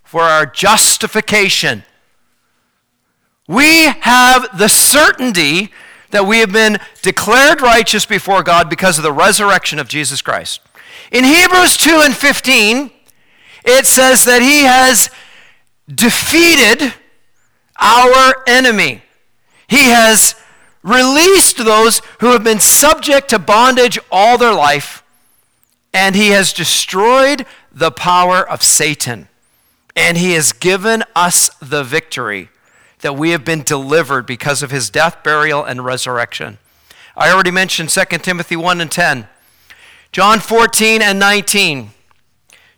for 0.03 0.21
our 0.21 0.45
justification. 0.45 1.85
We 3.47 3.85
have 3.85 4.55
the 4.55 4.69
certainty 4.69 5.71
that 6.11 6.27
we 6.27 6.41
have 6.41 6.53
been 6.53 6.77
declared 7.01 7.59
righteous 7.59 8.05
before 8.05 8.43
God 8.43 8.69
because 8.69 8.99
of 8.99 9.03
the 9.03 9.11
resurrection 9.11 9.79
of 9.79 9.87
Jesus 9.87 10.21
Christ. 10.21 10.61
In 11.13 11.25
Hebrews 11.25 11.77
2 11.77 12.01
and 12.03 12.15
15, 12.15 12.89
it 13.65 13.85
says 13.85 14.23
that 14.23 14.41
he 14.41 14.63
has 14.63 15.11
defeated 15.87 16.95
our 17.79 18.33
enemy. 18.47 19.03
He 19.67 19.89
has 19.89 20.33
released 20.81 21.57
those 21.57 22.01
who 22.19 22.31
have 22.31 22.43
been 22.43 22.59
subject 22.59 23.29
to 23.29 23.37
bondage 23.37 23.99
all 24.11 24.39
their 24.39 24.55
life, 24.55 25.03
and 25.93 26.15
he 26.15 26.29
has 26.29 26.51
destroyed 26.51 27.45
the 27.71 27.91
power 27.91 28.47
of 28.47 28.63
Satan. 28.63 29.27
And 29.95 30.17
he 30.17 30.31
has 30.33 30.51
given 30.51 31.03
us 31.15 31.49
the 31.61 31.83
victory 31.83 32.49
that 33.01 33.15
we 33.15 33.29
have 33.29 33.45
been 33.45 33.61
delivered 33.61 34.25
because 34.25 34.63
of 34.63 34.71
his 34.71 34.89
death, 34.89 35.23
burial, 35.23 35.63
and 35.63 35.85
resurrection. 35.85 36.57
I 37.15 37.31
already 37.31 37.51
mentioned 37.51 37.89
2 37.89 38.03
Timothy 38.17 38.55
1 38.55 38.81
and 38.81 38.91
10. 38.91 39.27
John 40.13 40.39
14 40.39 41.01
and 41.01 41.17
19. 41.17 41.89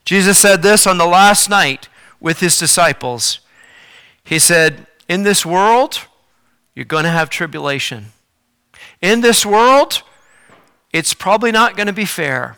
Jesus 0.06 0.38
said 0.38 0.62
this 0.62 0.88
on 0.88 0.98
the 0.98 1.06
last 1.06 1.50
night 1.50 1.90
with 2.22 2.40
his 2.40 2.58
disciples. 2.58 3.42
He 4.24 4.40
said, 4.40 4.88
In 5.10 5.24
this 5.24 5.46
world, 5.46 6.00
you're 6.74 6.86
going 6.86 7.04
to 7.04 7.10
have 7.10 7.30
tribulation. 7.30 8.14
In 9.02 9.20
this 9.20 9.46
world, 9.46 10.02
it's 10.94 11.14
probably 11.14 11.52
not 11.52 11.76
going 11.76 11.88
to 11.88 11.94
be 11.94 12.06
fair. 12.06 12.56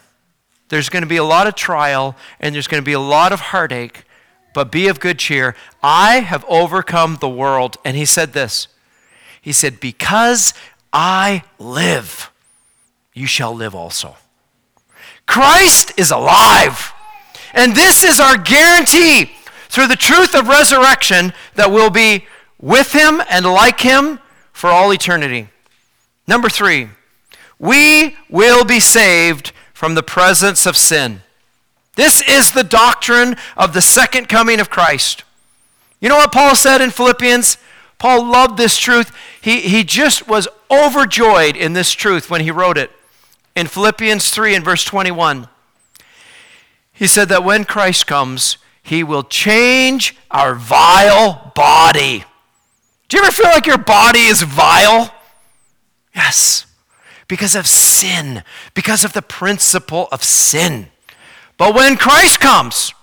There's 0.70 0.90
going 0.90 1.02
to 1.02 1.10
be 1.10 1.18
a 1.18 1.24
lot 1.24 1.48
of 1.48 1.56
trial 1.56 2.16
and 2.40 2.54
there's 2.54 2.68
going 2.68 2.82
to 2.82 2.86
be 2.86 2.94
a 2.94 3.00
lot 3.00 3.34
of 3.34 3.40
heartache 3.40 4.04
but 4.54 4.72
be 4.72 4.88
of 4.88 5.00
good 5.00 5.18
cheer. 5.18 5.56
I 5.82 6.20
have 6.20 6.46
overcome 6.48 7.18
the 7.20 7.30
world. 7.30 7.78
And 7.84 7.98
he 7.98 8.06
said 8.06 8.34
this 8.34 8.68
He 9.42 9.52
said, 9.54 9.80
Because 9.80 10.54
I 10.94 11.44
live, 11.58 12.32
you 13.16 13.26
shall 13.26 13.56
live 13.56 13.74
also. 13.74 14.18
Christ 15.28 15.92
is 15.98 16.10
alive. 16.10 16.94
And 17.54 17.76
this 17.76 18.04
is 18.04 18.20
our 18.20 18.38
guarantee 18.38 19.32
through 19.70 19.88
the 19.88 19.96
truth 19.96 20.34
of 20.34 20.48
resurrection 20.48 21.34
that 21.56 21.72
we'll 21.72 21.90
be 21.90 22.26
with 22.60 22.94
him 22.94 23.22
and 23.30 23.46
like 23.46 23.82
him 23.82 24.20
for 24.52 24.70
all 24.70 24.92
eternity. 24.92 25.50
Number 26.28 26.50
three, 26.50 26.90
we 27.60 28.16
will 28.30 28.66
be 28.66 28.80
saved 28.80 29.52
from 29.74 29.96
the 29.96 30.04
presence 30.04 30.66
of 30.66 30.76
sin. 30.76 31.22
This 31.96 32.22
is 32.28 32.52
the 32.52 32.64
doctrine 32.64 33.36
of 33.56 33.74
the 33.74 33.82
second 33.82 34.30
coming 34.30 34.60
of 34.60 34.70
Christ. 34.70 35.24
You 36.00 36.10
know 36.10 36.18
what 36.18 36.32
Paul 36.32 36.56
said 36.56 36.82
in 36.82 36.92
Philippians? 36.92 37.58
Paul 37.98 38.26
loved 38.26 38.58
this 38.58 38.78
truth. 38.78 39.12
He, 39.42 39.62
he 39.62 39.84
just 39.84 40.28
was 40.28 40.48
overjoyed 40.70 41.56
in 41.56 41.74
this 41.74 41.92
truth 41.92 42.30
when 42.30 42.42
he 42.42 42.52
wrote 42.52 42.78
it. 42.78 42.92
In 43.58 43.66
Philippians 43.66 44.30
3 44.30 44.54
and 44.54 44.64
verse 44.64 44.84
21, 44.84 45.48
he 46.94 47.08
said 47.08 47.28
that 47.30 47.44
when 47.44 47.66
Christ 47.66 48.06
comes, 48.06 48.60
he 48.84 49.04
will 49.04 49.24
change 49.24 50.16
our 50.30 50.54
vile 50.54 51.52
body. 51.56 52.24
Do 53.10 53.18
you 53.18 53.24
ever 53.24 53.32
feel 53.32 53.50
like 53.50 53.66
your 53.66 53.80
body 53.80 54.28
is 54.28 54.44
vile? 54.44 55.12
Yes, 56.14 56.68
because 57.28 57.56
of 57.56 57.66
sin, 57.66 58.44
because 58.76 59.04
of 59.04 59.14
the 59.14 59.24
principle 59.24 60.08
of 60.12 60.24
sin. 60.24 60.90
But 61.58 61.74
when 61.74 61.98
Christ 61.98 62.40
comes, 62.40 62.94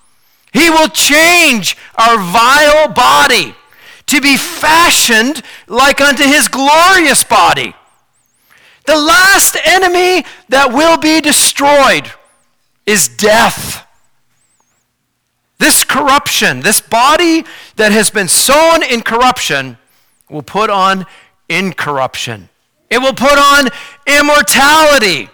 he 0.52 0.70
will 0.70 0.86
change 0.86 1.76
our 1.96 2.16
vile 2.16 2.92
body 2.92 3.56
to 4.06 4.20
be 4.20 4.36
fashioned 4.36 5.42
like 5.66 6.00
unto 6.00 6.22
his 6.22 6.46
glorious 6.46 7.24
body. 7.24 7.74
The 8.84 8.96
last 8.96 9.56
enemy 9.64 10.24
that 10.48 10.72
will 10.72 10.98
be 10.98 11.20
destroyed 11.20 12.10
is 12.86 13.08
death. 13.08 13.86
This 15.58 15.84
corruption, 15.84 16.60
this 16.60 16.80
body 16.80 17.44
that 17.76 17.92
has 17.92 18.10
been 18.10 18.28
sown 18.28 18.82
in 18.82 19.00
corruption, 19.00 19.78
will 20.28 20.42
put 20.42 20.68
on 20.68 21.06
incorruption. 21.48 22.50
It 22.90 22.98
will 22.98 23.14
put 23.14 23.38
on 23.38 23.68
immortality. 24.06 25.30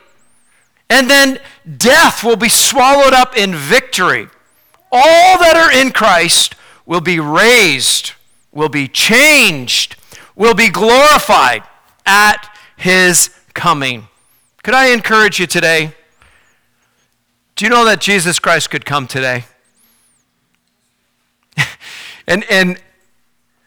And 0.88 1.10
then 1.10 1.40
death 1.76 2.22
will 2.22 2.36
be 2.36 2.48
swallowed 2.48 3.12
up 3.12 3.36
in 3.36 3.54
victory. 3.54 4.28
All 4.92 5.38
that 5.38 5.56
are 5.56 5.72
in 5.72 5.92
Christ 5.92 6.54
will 6.86 7.00
be 7.00 7.20
raised, 7.20 8.12
will 8.52 8.68
be 8.68 8.88
changed, 8.88 9.96
will 10.34 10.54
be 10.54 10.68
glorified 10.68 11.62
at 12.06 12.48
his 12.76 13.30
coming. 13.54 14.08
Could 14.62 14.74
I 14.74 14.88
encourage 14.88 15.38
you 15.38 15.46
today? 15.46 15.92
Do 17.56 17.64
you 17.64 17.70
know 17.70 17.84
that 17.84 18.00
Jesus 18.00 18.38
Christ 18.38 18.70
could 18.70 18.84
come 18.84 19.06
today? 19.06 19.44
and, 22.26 22.44
and 22.50 22.80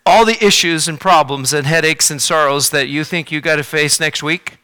all 0.05 0.25
the 0.25 0.43
issues 0.43 0.87
and 0.87 0.99
problems 0.99 1.53
and 1.53 1.65
headaches 1.65 2.11
and 2.11 2.21
sorrows 2.21 2.69
that 2.71 2.87
you 2.87 3.03
think 3.03 3.31
you 3.31 3.41
got 3.41 3.57
to 3.57 3.63
face 3.63 3.99
next 3.99 4.23
week, 4.23 4.57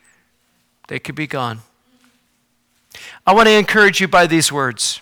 they 0.88 1.00
could 1.00 1.16
be 1.16 1.28
gone. 1.28 1.60
I 3.26 3.34
want 3.34 3.48
to 3.48 3.54
encourage 3.54 4.02
you 4.02 4.08
by 4.08 4.26
these 4.28 4.52
words 4.52 5.02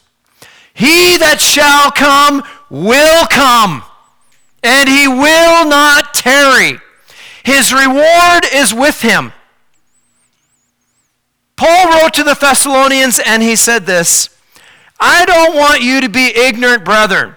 He 0.73 1.17
that 1.17 1.39
shall 1.39 1.91
come 1.91 2.43
will 2.69 3.25
come, 3.27 3.83
and 4.63 4.89
he 4.89 5.07
will 5.07 5.67
not 5.67 6.13
tarry. 6.13 6.79
His 7.43 7.71
reward 7.71 8.43
is 8.53 8.73
with 8.73 9.01
him. 9.01 9.31
Paul 11.57 11.91
wrote 11.91 12.13
to 12.13 12.23
the 12.23 12.35
Thessalonians, 12.35 13.19
and 13.19 13.43
he 13.43 13.55
said 13.55 13.85
this 13.85 14.29
I 14.99 15.25
don't 15.25 15.55
want 15.55 15.81
you 15.81 16.01
to 16.01 16.09
be 16.09 16.27
ignorant, 16.35 16.85
brethren, 16.85 17.35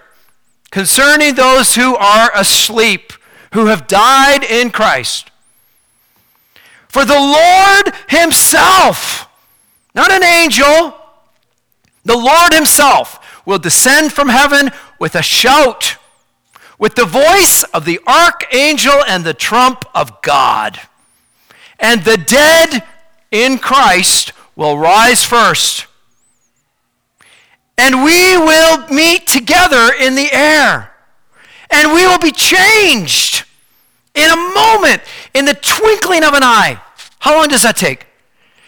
concerning 0.71 1.35
those 1.35 1.75
who 1.75 1.95
are 1.95 2.31
asleep, 2.33 3.13
who 3.53 3.65
have 3.65 3.87
died 3.87 4.43
in 4.43 4.71
Christ. 4.71 5.29
For 6.87 7.03
the 7.03 7.13
Lord 7.13 7.95
Himself, 8.09 9.27
not 9.95 10.11
an 10.11 10.23
angel. 10.23 10.97
The 12.03 12.17
Lord 12.17 12.53
Himself 12.53 13.45
will 13.45 13.59
descend 13.59 14.11
from 14.11 14.29
heaven 14.29 14.71
with 14.99 15.15
a 15.15 15.21
shout, 15.21 15.97
with 16.77 16.95
the 16.95 17.05
voice 17.05 17.63
of 17.73 17.85
the 17.85 17.99
archangel 18.07 19.03
and 19.07 19.23
the 19.23 19.33
trump 19.33 19.85
of 19.95 20.21
God. 20.21 20.79
And 21.79 22.03
the 22.03 22.17
dead 22.17 22.83
in 23.31 23.57
Christ 23.57 24.33
will 24.55 24.77
rise 24.77 25.23
first. 25.23 25.87
And 27.77 28.03
we 28.03 28.37
will 28.37 28.87
meet 28.89 29.25
together 29.25 29.91
in 29.99 30.15
the 30.15 30.31
air. 30.31 30.93
And 31.71 31.93
we 31.93 32.05
will 32.05 32.19
be 32.19 32.31
changed 32.31 33.45
in 34.13 34.29
a 34.29 34.35
moment, 34.35 35.01
in 35.33 35.45
the 35.45 35.53
twinkling 35.53 36.23
of 36.23 36.33
an 36.33 36.43
eye. 36.43 36.79
How 37.19 37.37
long 37.37 37.47
does 37.47 37.63
that 37.63 37.77
take? 37.77 38.05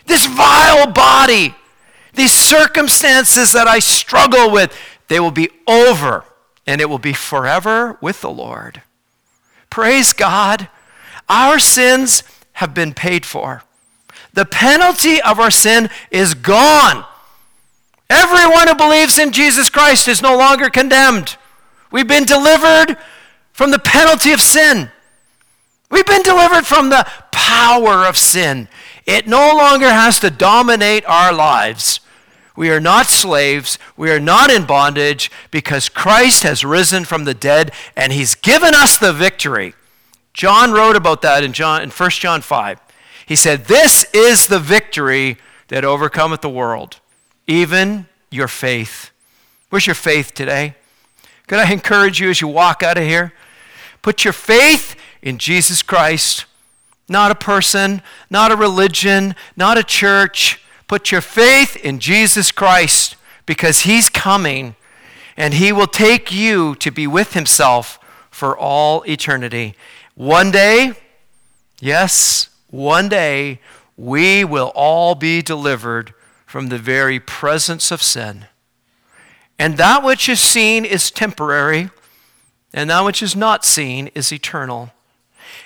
This 0.05 0.25
vile 0.25 0.91
body, 0.91 1.53
these 2.13 2.33
circumstances 2.33 3.51
that 3.51 3.67
I 3.67 3.79
struggle 3.79 4.51
with, 4.51 4.75
they 5.09 5.19
will 5.19 5.31
be 5.31 5.49
over 5.67 6.23
and 6.65 6.79
it 6.79 6.89
will 6.89 6.99
be 6.99 7.13
forever 7.13 7.97
with 8.01 8.21
the 8.21 8.29
Lord. 8.29 8.81
Praise 9.69 10.13
God. 10.13 10.69
Our 11.27 11.59
sins 11.59 12.23
have 12.53 12.73
been 12.73 12.93
paid 12.93 13.25
for. 13.25 13.63
The 14.33 14.45
penalty 14.45 15.21
of 15.21 15.39
our 15.39 15.51
sin 15.51 15.89
is 16.09 16.33
gone. 16.33 17.05
Everyone 18.09 18.67
who 18.67 18.75
believes 18.75 19.17
in 19.17 19.31
Jesus 19.31 19.69
Christ 19.69 20.07
is 20.07 20.21
no 20.21 20.37
longer 20.37 20.69
condemned. 20.69 21.37
We've 21.91 22.07
been 22.07 22.25
delivered 22.25 22.97
from 23.51 23.71
the 23.71 23.79
penalty 23.79 24.31
of 24.31 24.41
sin. 24.41 24.91
We've 25.91 26.05
been 26.05 26.23
delivered 26.23 26.65
from 26.65 26.89
the 26.89 27.07
power 27.31 28.05
of 28.05 28.17
sin. 28.17 28.67
It 29.05 29.27
no 29.27 29.55
longer 29.55 29.89
has 29.89 30.19
to 30.21 30.31
dominate 30.31 31.05
our 31.05 31.31
lives. 31.31 31.99
We 32.55 32.69
are 32.71 32.79
not 32.79 33.07
slaves. 33.07 33.77
We 33.97 34.11
are 34.11 34.19
not 34.19 34.51
in 34.51 34.65
bondage 34.65 35.31
because 35.51 35.89
Christ 35.89 36.43
has 36.43 36.65
risen 36.65 37.05
from 37.05 37.25
the 37.25 37.33
dead 37.33 37.71
and 37.95 38.11
he's 38.13 38.35
given 38.35 38.73
us 38.73 38.97
the 38.97 39.13
victory. 39.13 39.73
John 40.33 40.71
wrote 40.71 40.95
about 40.95 41.21
that 41.21 41.43
in, 41.43 41.53
John, 41.53 41.83
in 41.83 41.89
1 41.89 42.09
John 42.11 42.41
5. 42.41 42.79
He 43.25 43.35
said, 43.35 43.65
This 43.65 44.05
is 44.13 44.47
the 44.47 44.59
victory 44.59 45.37
that 45.69 45.85
overcometh 45.85 46.41
the 46.41 46.49
world, 46.49 46.99
even 47.47 48.07
your 48.29 48.47
faith. 48.47 49.11
Where's 49.69 49.87
your 49.87 49.95
faith 49.95 50.33
today? 50.33 50.75
Could 51.47 51.59
I 51.59 51.71
encourage 51.71 52.19
you 52.19 52.29
as 52.29 52.41
you 52.41 52.47
walk 52.47 52.83
out 52.83 52.97
of 52.97 53.03
here? 53.03 53.33
Put 54.01 54.23
your 54.23 54.33
faith 54.33 54.95
in 55.21 55.37
Jesus 55.37 55.81
Christ, 55.81 56.45
not 57.07 57.31
a 57.31 57.35
person, 57.35 58.01
not 58.29 58.51
a 58.51 58.55
religion, 58.55 59.35
not 59.55 59.77
a 59.77 59.83
church. 59.83 60.61
Put 60.87 61.11
your 61.11 61.21
faith 61.21 61.75
in 61.77 61.99
Jesus 61.99 62.51
Christ 62.51 63.15
because 63.45 63.81
he's 63.81 64.09
coming 64.09 64.75
and 65.35 65.55
he 65.55 65.71
will 65.71 65.87
take 65.87 66.31
you 66.31 66.75
to 66.75 66.91
be 66.91 67.07
with 67.07 67.33
himself 67.33 67.99
for 68.29 68.57
all 68.57 69.03
eternity. 69.07 69.75
One 70.15 70.51
day, 70.51 70.93
yes, 71.79 72.49
one 72.73 73.07
day, 73.07 73.59
we 73.95 74.43
will 74.43 74.71
all 74.73 75.13
be 75.13 75.43
delivered 75.43 76.11
from 76.47 76.69
the 76.69 76.79
very 76.79 77.19
presence 77.19 77.91
of 77.91 78.01
sin. 78.01 78.47
And 79.59 79.77
that 79.77 80.03
which 80.03 80.27
is 80.27 80.41
seen 80.41 80.83
is 80.83 81.11
temporary, 81.11 81.91
and 82.73 82.89
that 82.89 83.01
which 83.01 83.21
is 83.21 83.35
not 83.35 83.63
seen 83.63 84.07
is 84.15 84.33
eternal. 84.33 84.91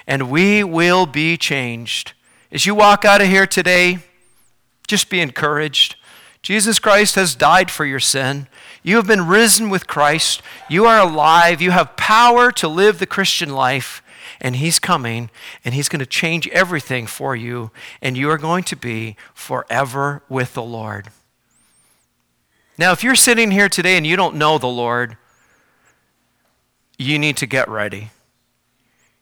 And 0.06 0.30
we 0.30 0.66
will 0.66 1.06
be 1.06 1.38
changed. 1.38 2.12
As 2.52 2.66
you 2.66 2.76
walk 2.76 3.06
out 3.06 3.22
of 3.22 3.28
here 3.28 3.48
today, 3.48 4.00
just 4.86 5.10
be 5.10 5.22
encouraged. 5.22 5.96
Jesus 6.42 6.78
Christ 6.78 7.16
has 7.16 7.36
died 7.36 7.72
for 7.72 7.86
your 7.86 8.02
sin. 8.02 8.50
You 8.84 8.98
have 8.98 9.08
been 9.08 9.28
risen 9.28 9.70
with 9.70 9.88
Christ. 9.88 10.42
You 10.70 10.86
are 10.86 11.00
alive. 11.00 11.62
You 11.62 11.72
have 11.72 11.96
power 11.96 12.52
to 12.52 12.68
live 12.68 13.00
the 13.00 13.06
Christian 13.06 13.54
life. 13.54 14.04
And 14.40 14.58
He's 14.58 14.80
coming, 14.80 15.30
and 15.66 15.74
He's 15.74 15.90
going 15.90 16.00
to 16.00 16.06
change 16.06 16.48
everything 16.50 17.08
for 17.08 17.36
you, 17.36 17.72
and 18.02 18.18
you 18.18 18.30
are 18.30 18.38
going 18.38 18.64
to 18.66 18.76
be 18.76 19.16
forever 19.34 20.24
with 20.30 20.54
the 20.54 20.64
Lord. 20.64 21.10
Now, 22.78 22.92
if 22.92 23.04
you're 23.04 23.16
sitting 23.16 23.52
here 23.52 23.70
today 23.70 23.98
and 23.98 24.06
you 24.06 24.16
don't 24.16 24.36
know 24.36 24.58
the 24.58 24.68
Lord, 24.68 25.18
you 26.98 27.18
need 27.18 27.38
to 27.38 27.48
get 27.48 27.68
ready. 27.68 28.12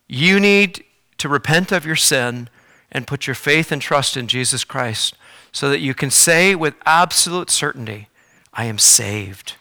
You 0.08 0.40
need 0.40 0.84
to 1.18 1.30
repent 1.30 1.72
of 1.72 1.86
your 1.86 1.96
sin 1.96 2.50
and 2.92 3.08
put 3.08 3.28
your 3.28 3.36
faith 3.36 3.72
and 3.72 3.82
trust 3.82 4.18
in 4.18 4.28
Jesus 4.28 4.64
Christ 4.64 5.16
so 5.52 5.70
that 5.70 5.80
you 5.80 5.94
can 5.94 6.12
say 6.12 6.54
with 6.54 6.76
absolute 6.86 7.50
certainty, 7.50 8.10
I 8.54 8.66
am 8.66 8.78
saved. 8.78 9.54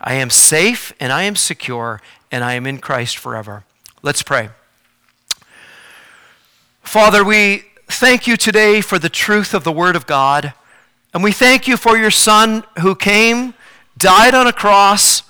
I 0.00 0.14
am 0.14 0.30
safe 0.30 0.92
and 0.98 1.12
I 1.12 1.22
am 1.24 1.36
secure 1.36 2.00
and 2.30 2.42
I 2.42 2.54
am 2.54 2.66
in 2.66 2.78
Christ 2.78 3.16
forever. 3.18 3.64
Let's 4.02 4.22
pray. 4.22 4.50
Father, 6.84 7.24
we 7.24 7.64
thank 7.88 8.26
you 8.26 8.36
today 8.36 8.80
for 8.80 8.98
the 8.98 9.08
truth 9.08 9.54
of 9.54 9.64
the 9.64 9.72
Word 9.72 9.96
of 9.96 10.06
God. 10.06 10.52
And 11.14 11.24
we 11.24 11.32
thank 11.32 11.66
you 11.66 11.76
for 11.76 11.96
your 11.96 12.10
Son 12.10 12.62
who 12.80 12.94
came, 12.94 13.54
died 13.96 14.34
on 14.34 14.46
a 14.46 14.52
cross, 14.52 15.22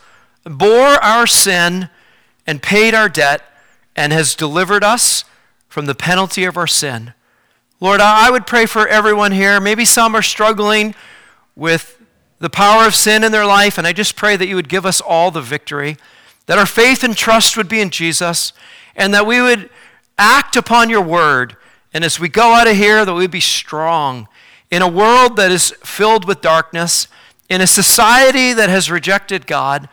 bore 0.44 1.02
our 1.02 1.26
sin, 1.28 1.88
and 2.44 2.60
paid 2.60 2.92
our 2.92 3.08
debt, 3.08 3.42
and 3.94 4.12
has 4.12 4.34
delivered 4.34 4.82
us 4.82 5.24
from 5.68 5.86
the 5.86 5.94
penalty 5.94 6.44
of 6.44 6.56
our 6.56 6.66
sin. 6.66 7.14
Lord, 7.80 8.00
I 8.00 8.30
would 8.30 8.46
pray 8.46 8.66
for 8.66 8.86
everyone 8.88 9.32
here. 9.32 9.60
Maybe 9.60 9.84
some 9.84 10.14
are 10.14 10.22
struggling 10.22 10.94
with 11.54 12.02
the 12.40 12.50
power 12.50 12.84
of 12.84 12.96
sin 12.96 13.22
in 13.22 13.32
their 13.32 13.46
life, 13.46 13.78
and 13.78 13.86
I 13.86 13.92
just 13.92 14.16
pray 14.16 14.36
that 14.36 14.48
you 14.48 14.56
would 14.56 14.68
give 14.68 14.84
us 14.84 15.00
all 15.00 15.30
the 15.30 15.40
victory, 15.40 15.96
that 16.46 16.58
our 16.58 16.66
faith 16.66 17.04
and 17.04 17.16
trust 17.16 17.56
would 17.56 17.68
be 17.68 17.80
in 17.80 17.90
Jesus, 17.90 18.52
and 18.96 19.14
that 19.14 19.24
we 19.24 19.40
would 19.40 19.70
act 20.18 20.56
upon 20.56 20.90
your 20.90 21.02
word. 21.02 21.56
And 21.92 22.04
as 22.04 22.18
we 22.18 22.28
go 22.28 22.52
out 22.52 22.66
of 22.66 22.76
here, 22.76 23.04
that 23.04 23.14
we 23.14 23.26
be 23.26 23.40
strong 23.40 24.28
in 24.70 24.82
a 24.82 24.88
world 24.88 25.36
that 25.36 25.52
is 25.52 25.70
filled 25.84 26.24
with 26.24 26.40
darkness, 26.40 27.06
in 27.48 27.60
a 27.60 27.66
society 27.66 28.52
that 28.52 28.70
has 28.70 28.90
rejected 28.90 29.46
God. 29.46 29.88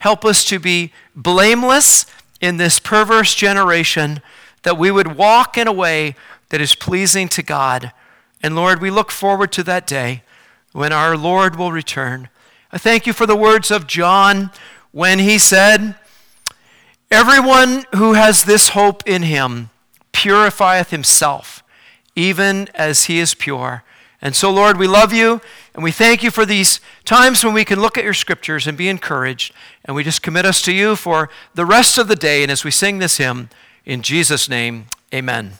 Help 0.00 0.24
us 0.24 0.44
to 0.44 0.58
be 0.58 0.92
blameless 1.14 2.04
in 2.40 2.58
this 2.58 2.78
perverse 2.78 3.34
generation, 3.34 4.20
that 4.62 4.76
we 4.76 4.90
would 4.90 5.16
walk 5.16 5.56
in 5.56 5.66
a 5.66 5.72
way 5.72 6.14
that 6.50 6.60
is 6.60 6.74
pleasing 6.74 7.28
to 7.28 7.42
God. 7.42 7.92
And 8.42 8.54
Lord, 8.54 8.82
we 8.82 8.90
look 8.90 9.10
forward 9.10 9.52
to 9.52 9.62
that 9.64 9.86
day 9.86 10.22
when 10.72 10.92
our 10.92 11.16
Lord 11.16 11.56
will 11.56 11.72
return. 11.72 12.28
I 12.70 12.78
thank 12.78 13.06
you 13.06 13.12
for 13.12 13.24
the 13.24 13.36
words 13.36 13.70
of 13.70 13.86
John 13.86 14.50
when 14.92 15.18
he 15.18 15.38
said, 15.38 15.94
Everyone 17.10 17.84
who 17.94 18.14
has 18.14 18.44
this 18.44 18.70
hope 18.70 19.02
in 19.06 19.22
him 19.22 19.70
purifieth 20.12 20.90
himself, 20.90 21.62
even 22.16 22.68
as 22.74 23.04
he 23.04 23.18
is 23.18 23.34
pure. 23.34 23.84
And 24.20 24.34
so, 24.34 24.50
Lord, 24.50 24.76
we 24.76 24.88
love 24.88 25.12
you 25.12 25.40
and 25.74 25.84
we 25.84 25.92
thank 25.92 26.22
you 26.22 26.30
for 26.30 26.44
these 26.44 26.80
times 27.04 27.44
when 27.44 27.54
we 27.54 27.64
can 27.64 27.80
look 27.80 27.96
at 27.96 28.04
your 28.04 28.14
scriptures 28.14 28.66
and 28.66 28.76
be 28.76 28.88
encouraged. 28.88 29.52
And 29.84 29.94
we 29.94 30.02
just 30.02 30.22
commit 30.22 30.46
us 30.46 30.62
to 30.62 30.72
you 30.72 30.96
for 30.96 31.28
the 31.54 31.66
rest 31.66 31.98
of 31.98 32.08
the 32.08 32.16
day. 32.16 32.42
And 32.42 32.50
as 32.50 32.64
we 32.64 32.70
sing 32.70 32.98
this 32.98 33.18
hymn, 33.18 33.50
in 33.84 34.02
Jesus' 34.02 34.48
name, 34.48 34.86
amen. 35.14 35.52